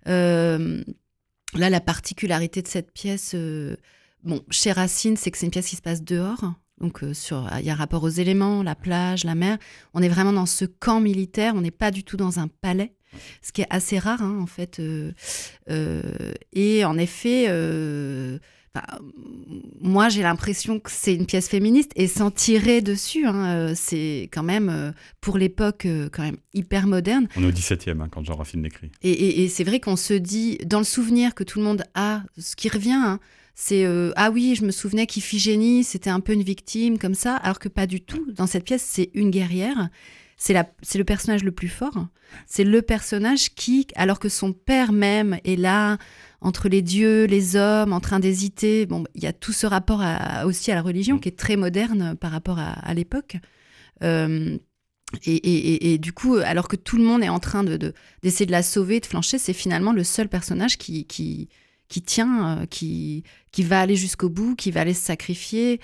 Euh, 0.09 0.83
là, 1.55 1.69
la 1.69 1.81
particularité 1.81 2.63
de 2.63 2.69
cette 2.69 2.91
pièce, 2.91 3.33
euh, 3.35 3.77
bon, 4.23 4.43
chez 4.49 4.73
Racine, 4.73 5.19
c'est 5.19 5.31
que 5.31 5.37
c'est 5.37 5.45
une 5.45 5.53
pièce 5.53 5.69
qui 5.69 5.77
se 5.77 5.83
passe 5.83 6.03
dehors. 6.03 6.55
Donc, 6.81 7.05
sur, 7.13 7.47
il 7.59 7.67
y 7.67 7.69
a 7.69 7.75
rapport 7.75 8.03
aux 8.05 8.09
éléments, 8.09 8.63
la 8.63 8.75
plage, 8.75 9.25
la 9.25 9.35
mer. 9.35 9.59
On 9.93 10.01
est 10.01 10.09
vraiment 10.09 10.33
dans 10.33 10.47
ce 10.47 10.65
camp 10.65 10.99
militaire. 10.99 11.53
On 11.55 11.61
n'est 11.61 11.71
pas 11.71 11.91
du 11.91 12.05
tout 12.05 12.17
dans 12.17 12.39
un 12.39 12.49
palais 12.49 12.95
ce 13.43 13.53
qui 13.53 13.63
est 13.63 13.67
assez 13.71 13.99
rare 13.99 14.23
hein, 14.23 14.39
en 14.41 14.47
fait. 14.47 14.79
Euh, 14.79 15.13
euh, 15.71 16.03
et 16.53 16.85
en 16.85 16.99
effet, 16.99 17.47
euh, 17.49 18.39
moi 19.81 20.09
j'ai 20.09 20.23
l'impression 20.23 20.79
que 20.79 20.91
c'est 20.91 21.15
une 21.15 21.27
pièce 21.27 21.49
féministe 21.49 21.93
et 21.97 22.07
sans 22.07 22.31
tirer 22.31 22.83
dessus, 22.83 23.27
hein, 23.27 23.75
c'est 23.75 24.29
quand 24.33 24.43
même 24.43 24.95
pour 25.21 25.39
l'époque 25.39 25.87
quand 26.13 26.23
même 26.23 26.37
hyper 26.55 26.87
moderne. 26.87 27.29
On 27.37 27.43
est 27.43 27.47
au 27.47 27.53
17e 27.53 28.01
hein, 28.01 28.09
quand 28.11 28.25
Jean 28.25 28.37
Racine 28.37 28.63
l'écrit. 28.63 28.91
Et, 29.03 29.49
c'est 29.49 29.65
vrai 29.65 29.81
qu'on 29.81 29.97
se 29.97 30.15
dit, 30.15 30.59
dans 30.65 30.79
le 30.79 30.85
souvenir 30.85 31.35
que 31.35 31.43
tout 31.43 31.59
le 31.59 31.65
monde 31.65 31.83
a, 31.95 32.23
ce 32.39 32.55
qui 32.55 32.69
revient, 32.69 33.19
c'est 33.57 33.85
ah 34.15 34.31
oui, 34.31 34.55
je 34.55 34.65
me 34.65 34.71
souvenais 34.71 35.07
qu'Iphigénie, 35.07 35.83
c'était 35.83 36.11
un 36.11 36.21
peu 36.21 36.33
une 36.33 36.45
victime 36.45 36.99
comme 36.99 37.15
ça, 37.15 37.35
alors 37.37 37.59
que 37.59 37.69
pas 37.69 37.87
du 37.87 38.01
tout. 38.01 38.25
Dans 38.37 38.47
cette 38.47 38.65
pièce, 38.65 38.87
c'est 38.87 39.11
une 39.15 39.31
guerrière 39.31 39.91
c'est 40.41 40.97
le 40.97 41.05
personnage 41.05 41.45
le 41.45 41.53
plus 41.53 41.69
fort. 41.69 42.07
C'est 42.47 42.65
le 42.65 42.81
personnage 42.81 43.55
qui, 43.55 43.87
alors 43.95 44.19
que 44.19 44.31
son 44.31 44.55
père 44.55 44.91
même 44.91 45.39
est 45.45 45.57
là, 45.57 45.99
entre 46.41 46.71
les 46.71 46.81
dieux, 46.81 47.27
les 47.27 47.57
hommes, 47.57 47.93
en 47.93 48.01
train 48.01 48.21
d'hésiter. 48.21 48.87
Bon, 48.87 49.05
il 49.15 49.23
y 49.23 49.27
a 49.27 49.35
tout 49.35 49.53
ce 49.53 49.67
rapport 49.67 50.03
aussi 50.47 50.73
à 50.73 50.75
la 50.75 50.81
religion 50.81 51.17
mm. 51.17 51.21
qui 51.21 51.29
est 51.29 51.39
très 51.39 51.57
moderne 51.57 52.17
par 52.17 52.31
rapport 52.31 52.59
à, 52.59 52.95
l'époque. 52.95 53.37
Euh, 54.03 54.57
et, 55.27 55.99
du 55.99 56.13
coup, 56.15 56.37
alors 56.37 56.69
que 56.69 56.77
tout 56.77 56.97
le 56.97 57.05
monde 57.05 57.23
est 57.23 57.29
en 57.29 57.41
train 57.41 57.63
de, 57.63 57.93
d'essayer 58.23 58.47
de, 58.47 58.53
la 58.53 58.63
sauver, 58.63 59.01
de 59.01 59.07
flancher, 59.07 59.39
c'est 59.39 59.53
finalement 59.53 59.93
le 59.93 60.05
seul 60.05 60.29
personnage 60.29 60.79
qui, 60.79 61.05
qui, 61.05 61.51
qui 61.89 62.01
tient, 62.01 62.61
euh, 62.61 62.67
qui, 62.67 63.25
qui 63.53 63.63
va 63.63 63.81
aller 63.81 63.97
jusqu'au 63.97 64.31
bout, 64.31 64.55
qui 64.55 64.71
va 64.71 64.81
aller 64.81 64.95
se 64.95 65.05
sacrifier 65.05 65.81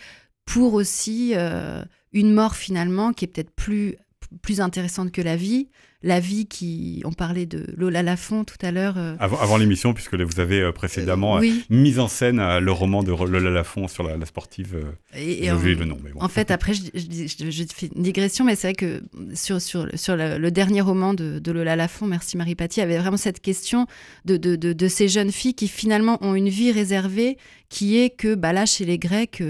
pour 0.46 0.72
aussi 0.74 1.32
euh, 1.34 1.84
une 2.12 2.32
mort 2.32 2.56
finalement 2.56 3.12
qui 3.12 3.26
est 3.26 3.28
peut-être 3.28 3.50
plus 3.50 3.96
plus 4.42 4.60
intéressante 4.60 5.12
que 5.12 5.22
la 5.22 5.36
vie. 5.36 5.68
La 6.02 6.20
vie 6.20 6.46
qui, 6.46 7.02
on 7.04 7.12
parlait 7.12 7.46
de 7.46 7.66
Lola 7.76 8.02
Lafont 8.02 8.44
tout 8.44 8.58
à 8.60 8.70
l'heure. 8.70 8.94
Euh, 8.98 9.16
avant, 9.18 9.56
l'émission, 9.56 9.94
puisque 9.94 10.14
vous 10.14 10.40
avez 10.40 10.60
euh, 10.60 10.70
précédemment 10.70 11.38
euh, 11.38 11.46
mis 11.70 11.98
en 11.98 12.06
scène 12.06 12.58
le 12.58 12.70
roman 12.70 13.02
de 13.02 13.10
Lola 13.10 13.50
Lafont 13.50 13.88
sur 13.88 14.04
la, 14.04 14.24
sportive. 14.26 14.76
et, 15.16 15.48
j'ai 15.62 15.74
le 15.74 15.84
nom. 15.86 15.98
En 16.20 16.28
fait, 16.28 16.50
après, 16.50 16.74
je, 16.74 17.64
fais 17.74 17.90
une 17.96 18.02
digression, 18.02 18.44
mais 18.44 18.56
c'est 18.56 18.68
vrai 18.68 18.74
que 18.74 19.02
sur, 19.34 19.60
sur, 19.60 19.88
sur 19.94 20.16
le, 20.16 20.50
dernier 20.50 20.82
roman 20.82 21.14
de, 21.14 21.50
Lola 21.50 21.76
Lafont, 21.76 22.06
Merci 22.06 22.36
Marie 22.36 22.54
Paty, 22.54 22.82
avait 22.82 22.98
vraiment 22.98 23.16
cette 23.16 23.40
question 23.40 23.86
de, 24.26 24.36
de, 24.36 24.54
de, 24.54 24.88
ces 24.88 25.08
jeunes 25.08 25.32
filles 25.32 25.54
qui 25.54 25.66
finalement 25.66 26.18
ont 26.20 26.34
une 26.34 26.50
vie 26.50 26.72
réservée, 26.72 27.38
qui 27.70 27.98
est 27.98 28.10
que 28.10 28.34
bah, 28.34 28.52
là, 28.52 28.66
chez 28.66 28.84
les 28.84 28.98
Grecs, 28.98 29.42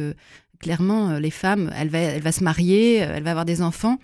clairement, 0.61 1.19
les 1.19 1.33
femmes, 1.33 1.73
elle 1.77 1.89
va, 1.89 1.99
elle 1.99 2.23
va 2.23 2.33
se 2.33 2.45
marier, 2.45 2.97
elle 2.97 3.25
va 3.25 3.33
avoir 3.33 3.45
des 3.45 3.63
enfants. 3.63 3.99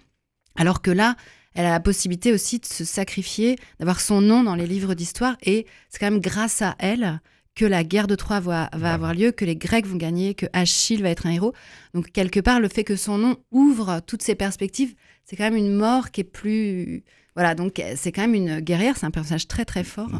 Alors 0.56 0.82
que 0.82 0.90
là, 0.90 1.16
elle 1.54 1.66
a 1.66 1.70
la 1.70 1.80
possibilité 1.80 2.32
aussi 2.32 2.58
de 2.58 2.66
se 2.66 2.84
sacrifier, 2.84 3.56
d'avoir 3.78 4.00
son 4.00 4.20
nom 4.20 4.42
dans 4.42 4.54
les 4.54 4.66
livres 4.66 4.94
d'histoire. 4.94 5.36
Et 5.42 5.66
c'est 5.88 5.98
quand 5.98 6.10
même 6.10 6.20
grâce 6.20 6.62
à 6.62 6.74
elle 6.78 7.20
que 7.54 7.64
la 7.66 7.84
guerre 7.84 8.06
de 8.06 8.14
Troie 8.14 8.40
va, 8.40 8.64
avoir 8.64 9.14
lieu, 9.14 9.30
que 9.30 9.44
les 9.44 9.56
Grecs 9.56 9.86
vont 9.86 9.96
gagner, 9.96 10.34
que 10.34 10.46
Achille 10.54 11.02
va 11.02 11.10
être 11.10 11.26
un 11.26 11.32
héros. 11.32 11.52
Donc 11.92 12.10
quelque 12.10 12.40
part, 12.40 12.60
le 12.60 12.68
fait 12.68 12.84
que 12.84 12.96
son 12.96 13.18
nom 13.18 13.36
ouvre 13.50 14.00
toutes 14.06 14.22
ces 14.22 14.34
perspectives, 14.34 14.94
c'est 15.24 15.36
quand 15.36 15.44
même 15.44 15.56
une 15.56 15.74
mort 15.74 16.10
qui 16.10 16.22
est 16.22 16.24
plus... 16.24 17.04
Voilà, 17.34 17.54
donc 17.54 17.82
c'est 17.96 18.12
quand 18.12 18.22
même 18.22 18.34
une 18.34 18.60
guerrière, 18.60 18.98
c'est 18.98 19.06
un 19.06 19.10
personnage 19.10 19.48
très 19.48 19.64
très 19.64 19.84
fort. 19.84 20.10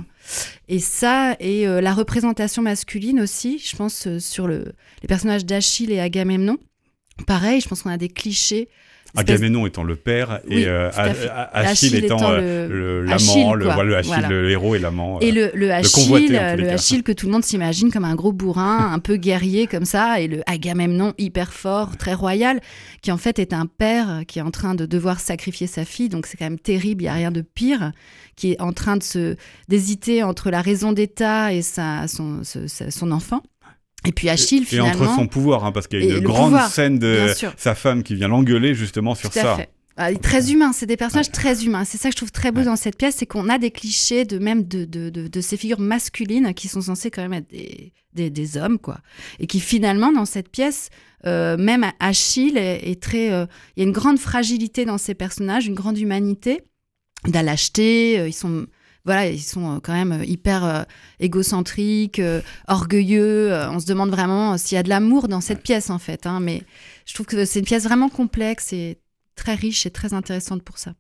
Et 0.69 0.79
ça, 0.79 1.37
et 1.41 1.69
euh, 1.69 1.83
la 1.83 1.93
représentation 1.93 2.63
masculine 2.63 3.21
aussi, 3.21 3.59
je 3.59 3.77
pense, 3.77 4.07
euh, 4.07 4.19
sur 4.19 4.47
le, 4.47 4.73
les 5.03 5.09
personnages 5.09 5.45
d'Achille 5.45 5.93
et 5.93 6.01
Agamemnon. 6.01 6.57
Pareil, 7.27 7.61
je 7.61 7.69
pense 7.69 7.83
qu'on 7.83 7.91
a 7.91 7.99
des 7.99 8.09
clichés 8.09 8.71
Agamemnon 9.17 9.67
étant 9.67 9.85
le 9.85 9.97
père 9.97 10.41
et 10.49 10.67
euh, 10.67 10.91
Achille, 11.53 11.97
étant, 11.97 12.19
euh, 12.23 13.05
l'amant, 13.05 13.55
le, 13.55 13.67
le, 14.29 14.51
héros 14.51 14.75
et 14.75 14.79
l'amant. 14.79 15.21
Et 15.21 15.33
le, 15.33 15.51
le 15.55 15.71
Achille, 15.71 16.29
le 16.29 16.71
Achille 16.71 17.03
que 17.03 17.13
tout 17.13 17.27
le 17.27 17.33
monde 17.33 17.45
s'imagine 17.45 17.91
comme 17.93 18.05
un 18.05 18.15
gros 18.15 18.33
bourrin, 18.33 18.91
un 18.93 18.99
peu 18.99 19.17
guerrier 19.17 19.67
comme 19.67 19.85
ça, 19.85 20.21
et 20.21 20.29
le 20.29 20.43
Agamemnon 20.47 21.13
hyper 21.19 21.53
fort, 21.53 21.97
très 21.99 22.15
royal, 22.15 22.61
qui 23.03 23.13
en 23.13 23.19
fait 23.19 23.39
est 23.39 23.53
un 23.53 23.67
père 23.67 24.23
qui 24.27 24.39
est 24.39 24.43
en 24.43 24.51
train 24.51 24.75
de 24.75 24.87
devoir 24.87 25.21
sacrifier 25.21 25.67
sa 25.67 25.85
fille, 25.85 26.09
donc 26.09 26.27
c'est 26.27 26.39
quand 26.39 26.47
même 26.47 26.59
terrible, 26.59 27.03
il 27.03 27.07
n'y 27.07 27.11
a 27.11 27.15
rien 27.15 27.31
de 27.31 27.43
pire, 27.43 27.93
qui 28.37 28.53
est 28.53 28.61
en 28.63 28.73
train 28.73 28.97
de 28.97 29.03
se 29.03 29.37
d'hésiter 29.69 30.23
entre 30.23 30.51
la 30.51 30.63
raison 30.63 30.93
d'État 30.93 31.53
et 31.53 31.61
sa, 31.63 32.09
son, 32.09 32.41
son 32.45 33.11
enfant. 33.13 33.43
Et 34.05 34.13
puis 34.13 34.29
Achille, 34.29 34.65
finalement. 34.65 34.93
Et 34.93 35.07
entre 35.07 35.15
son 35.15 35.27
pouvoir, 35.27 35.65
hein, 35.65 35.73
parce 35.73 35.87
qu'il 35.87 36.05
y 36.05 36.13
a 36.13 36.17
une 36.17 36.25
grande 36.25 36.59
scène 36.71 36.99
de 36.99 37.33
sa 37.57 37.75
femme 37.75 38.03
qui 38.03 38.15
vient 38.15 38.29
l'engueuler 38.29 38.75
justement 38.75 39.15
sur 39.15 39.33
ça. 39.33 39.59
Ah, 39.99 40.13
très 40.15 40.51
humain, 40.51 40.73
c'est 40.73 40.87
des 40.87 40.97
personnages 40.97 41.31
très 41.31 41.65
humains. 41.65 41.85
C'est 41.85 41.99
ça 41.99 42.09
que 42.09 42.13
je 42.13 42.17
trouve 42.17 42.33
très 42.33 42.51
beau 42.51 42.63
dans 42.63 42.77
cette 42.77 42.97
pièce, 42.97 43.17
c'est 43.19 43.27
qu'on 43.27 43.51
a 43.51 43.59
des 43.59 43.71
clichés 43.71 44.25
de 44.25 44.39
même 44.39 44.67
de, 44.67 44.87
de, 44.87 45.11
de, 45.11 45.41
ces 45.43 45.59
figures 45.59 45.81
masculines 45.81 46.55
qui 46.55 46.69
sont 46.69 46.81
censées 46.81 47.11
quand 47.11 47.21
même 47.21 47.35
être 47.35 47.51
des, 47.51 47.93
des, 48.15 48.31
des 48.31 48.57
hommes, 48.57 48.79
quoi. 48.79 48.99
Et 49.39 49.47
qui 49.47 49.61
finalement, 49.61 50.11
dans 50.11 50.25
cette 50.25 50.49
pièce, 50.49 50.89
euh, 51.27 51.59
même 51.59 51.85
Achille 52.01 52.57
est, 52.57 53.01
très... 53.03 53.33
Euh, 53.33 53.45
il 53.77 53.83
y 53.83 53.85
a 53.85 53.87
une 53.87 53.93
grande 53.93 54.19
fragilité 54.19 54.87
dans 54.87 54.99
ces 54.99 55.15
personnages, 55.15 55.67
une 55.67 55.75
grande 55.75 55.99
humanité, 55.99 56.63
de 57.27 57.33
la 57.33 57.43
lâcheté, 57.43 58.19
euh, 58.19 58.29
ils 58.29 58.33
sont 58.33 58.67
voilà, 59.05 59.27
ils 59.27 59.41
sont 59.41 59.77
euh, 59.77 59.81
quand 59.83 59.93
même 59.93 60.13
euh, 60.13 60.25
hyper 60.25 60.65
euh, 60.65 60.83
égocentriques, 61.19 62.21
orgueilleux. 62.69 63.53
on 63.71 63.81
se 63.81 63.87
demande 63.87 64.11
vraiment 64.11 64.57
s'il 64.59 64.77
y 64.77 64.79
a 64.79 64.83
de 64.83 64.89
l'amour 64.89 65.29
dans 65.29 65.41
cette 65.41 65.63
pièce, 65.63 65.91
en 65.91 65.99
fait. 65.99 66.27
Hein, 66.27 66.41
mais 66.41 66.63
je 67.07 67.15
trouve 67.15 67.27
que 67.27 67.45
c'est 67.45 67.59
une 67.59 67.65
pièce 67.65 67.85
vraiment 67.85 68.09
complexe 68.09 68.73
et 68.73 68.99
très 69.35 69.55
riche 69.55 69.87
et 69.87 69.91
très 69.91 70.15
intéressante 70.15 70.63
pour 70.63 70.79
ça 70.79 70.95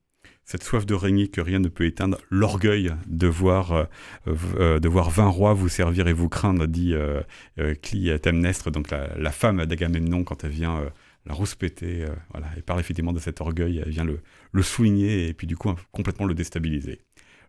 cette 0.45 0.65
soif 0.65 0.85
de 0.85 0.95
régner 0.95 1.29
que 1.29 1.41
rien 1.41 1.61
ne 1.61 1.69
peut 1.69 1.87
éteindre, 1.87 2.19
l'orgueil 2.29 2.93
de 3.07 3.29
voir 3.29 3.87
de 4.27 4.89
voir 4.89 5.09
20 5.09 5.29
rois 5.29 5.55
vous 5.55 5.69
servir 5.69 6.09
et 6.09 6.13
vous 6.13 6.29
craindre, 6.29 6.67
dit 6.67 6.95
euh, 6.95 7.23
Clytemnestre, 7.81 8.73
donc 8.73 8.91
la, 8.91 9.31
femme 9.31 9.65
d'Agamemnon 9.65 10.25
quand 10.25 10.43
elle 10.43 10.51
vient 10.51 10.83
la 11.27 11.33
rouspéter, 11.33 12.07
voilà, 12.33 12.49
et 12.57 12.61
parle 12.61 12.81
effectivement 12.81 13.13
de 13.13 13.21
cet 13.21 13.41
orgueil, 13.41 13.83
elle 13.87 13.93
vient 13.93 14.05
le, 14.05 14.19
le 14.51 14.63
souligner 14.63 15.29
et 15.29 15.33
puis 15.33 15.47
du 15.47 15.57
coup 15.57 15.73
complètement 15.93 16.27
le 16.27 16.35
déstabiliser 16.35 17.01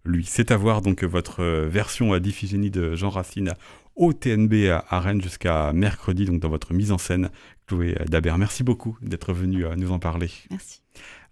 lui. 0.06 0.26
C'est 0.26 0.52
à 0.52 0.58
voir 0.58 0.82
donc 0.82 1.04
votre 1.04 1.42
euh, 1.42 1.68
version 1.68 2.14
à 2.14 2.20
d'Iphigénie 2.20 2.72
de 2.72 2.96
Jean 2.96 3.10
Racine 3.10 3.54
au 3.96 4.12
TNB 4.12 4.70
à 4.90 5.00
Rennes 5.00 5.22
jusqu'à 5.22 5.72
mercredi, 5.72 6.26
donc 6.26 6.40
dans 6.40 6.50
votre 6.50 6.74
mise 6.74 6.92
en 6.92 6.98
scène, 6.98 7.30
Chloé 7.68 7.96
Dabert. 8.08 8.38
Merci 8.38 8.64
beaucoup 8.64 8.98
d'être 9.02 9.34
venu 9.34 9.66
euh, 9.66 9.76
nous 9.76 9.92
en 9.92 10.00
parler. 10.00 10.32
Merci. 10.50 10.82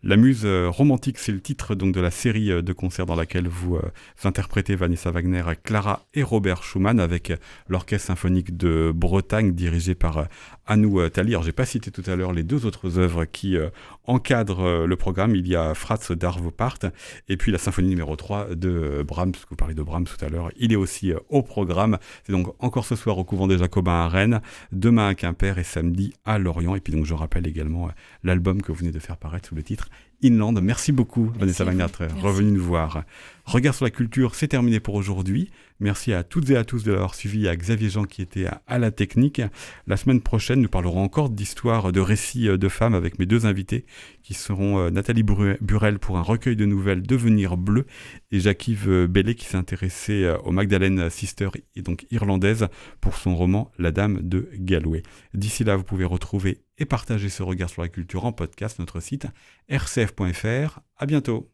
La 0.03 0.17
Muse 0.17 0.45
euh, 0.45 0.67
romantique, 0.67 1.19
c'est 1.19 1.31
le 1.31 1.39
titre 1.39 1.75
donc 1.75 1.93
de 1.93 2.01
la 2.01 2.10
série 2.10 2.51
euh, 2.51 2.63
de 2.63 2.73
concerts 2.73 3.05
dans 3.05 3.15
laquelle 3.15 3.47
vous 3.47 3.75
euh, 3.75 3.91
interprétez 4.23 4.75
Vanessa 4.75 5.12
Wagner, 5.12 5.43
Clara 5.63 6.07
et 6.15 6.23
Robert 6.23 6.63
Schumann 6.63 6.99
avec 6.99 7.31
l'Orchestre 7.67 8.07
symphonique 8.07 8.57
de 8.57 8.91
Bretagne 8.95 9.53
dirigé 9.53 9.93
par 9.93 10.27
Anou 10.71 11.10
Tali. 11.10 11.34
Alors 11.34 11.43
j'ai 11.43 11.51
pas 11.51 11.65
cité 11.65 11.91
tout 11.91 12.03
à 12.07 12.15
l'heure 12.15 12.31
les 12.31 12.43
deux 12.43 12.65
autres 12.65 12.97
œuvres 12.97 13.25
qui 13.25 13.57
encadrent 14.05 14.86
le 14.86 14.95
programme. 14.95 15.36
Il 15.36 15.45
y 15.45 15.55
a 15.55 15.73
Fratz 15.73 16.13
d'Arvopart 16.13 16.79
et 17.27 17.36
puis 17.36 17.51
la 17.51 17.57
symphonie 17.57 17.89
numéro 17.89 18.15
3 18.15 18.55
de 18.55 19.03
Brahms, 19.05 19.34
vous 19.49 19.57
parlez 19.57 19.73
de 19.73 19.84
Brahms 19.84 20.05
tout 20.05 20.23
à 20.23 20.29
l'heure. 20.29 20.49
Il 20.55 20.71
est 20.71 20.77
aussi 20.77 21.12
au 21.27 21.43
programme. 21.43 21.97
C'est 22.25 22.31
donc 22.31 22.55
encore 22.63 22.86
ce 22.86 22.95
soir 22.95 23.17
au 23.17 23.25
couvent 23.25 23.47
des 23.47 23.57
Jacobins 23.57 24.05
à 24.05 24.07
Rennes, 24.07 24.39
demain 24.71 25.10
à 25.10 25.13
Quimper 25.13 25.57
et 25.57 25.65
samedi 25.65 26.13
à 26.23 26.39
Lorient. 26.39 26.75
Et 26.75 26.79
puis 26.79 26.93
donc 26.93 27.05
je 27.05 27.13
rappelle 27.13 27.47
également 27.47 27.89
l'album 28.23 28.62
que 28.62 28.71
vous 28.71 28.77
venez 28.77 28.91
de 28.91 28.99
faire 28.99 29.17
paraître 29.17 29.49
sous 29.49 29.55
le 29.55 29.63
titre 29.63 29.89
Inland. 30.23 30.60
Merci 30.62 30.91
beaucoup, 30.91 31.31
Vanessa 31.39 31.63
Wagner, 31.63 31.86
revenu 32.19 32.51
nous 32.51 32.63
voir. 32.63 33.03
Regard 33.45 33.73
sur 33.73 33.86
la 33.86 33.91
culture, 33.91 34.36
c'est 34.36 34.47
terminé 34.47 34.79
pour 34.79 34.95
aujourd'hui. 34.95 35.49
Merci 35.79 36.13
à 36.13 36.23
toutes 36.23 36.49
et 36.51 36.55
à 36.55 36.63
tous 36.63 36.84
de 36.84 36.91
l'avoir 36.91 37.15
suivi, 37.15 37.47
à 37.47 37.55
Xavier 37.55 37.89
Jean 37.89 38.05
qui 38.05 38.21
était 38.21 38.45
à, 38.67 38.77
la 38.77 38.91
technique. 38.91 39.41
La 39.88 39.97
semaine 39.97 40.21
prochaine, 40.21 40.62
nous 40.62 40.69
parlerons 40.69 41.03
encore 41.03 41.31
d'histoires, 41.31 41.91
de 41.91 41.99
récits 41.99 42.47
euh, 42.47 42.57
de 42.57 42.69
femmes 42.69 42.93
avec 42.93 43.17
mes 43.17 43.25
deux 43.25 43.47
invités 43.47 43.86
qui 44.21 44.36
seront 44.36 44.77
euh, 44.77 44.89
Nathalie 44.91 45.23
Burel 45.23 45.97
pour 45.97 46.17
un 46.17 46.21
recueil 46.21 46.55
de 46.55 46.65
nouvelles 46.65 47.01
Devenir 47.01 47.57
bleu 47.57 47.88
et 48.31 48.39
Jacques-Yves 48.39 49.07
Bellet 49.07 49.34
qui 49.34 49.45
s'est 49.45 49.57
intéressé 49.57 50.23
euh, 50.23 50.38
aux 50.43 50.51
Magdalene 50.51 51.10
Sister 51.10 51.49
et 51.75 51.81
donc 51.81 52.05
irlandaise 52.12 52.67
pour 53.01 53.15
son 53.15 53.36
roman 53.36 53.71
La 53.79 53.91
Dame 53.91 54.19
de 54.21 54.49
Galway. 54.53 55.01
D'ici 55.34 55.63
là, 55.63 55.75
vous 55.75 55.84
pouvez 55.84 56.05
retrouver 56.05 56.60
et 56.82 56.86
partager 56.86 57.30
ce 57.30 57.44
regard 57.44 57.70
sur 57.70 57.84
la 57.84 57.89
culture 57.89 58.26
en 58.26 58.32
podcast 58.32 58.80
notre 58.80 59.00
site 59.00 59.28
rcf.fr. 59.70 60.80
À 60.98 61.06
bientôt. 61.06 61.52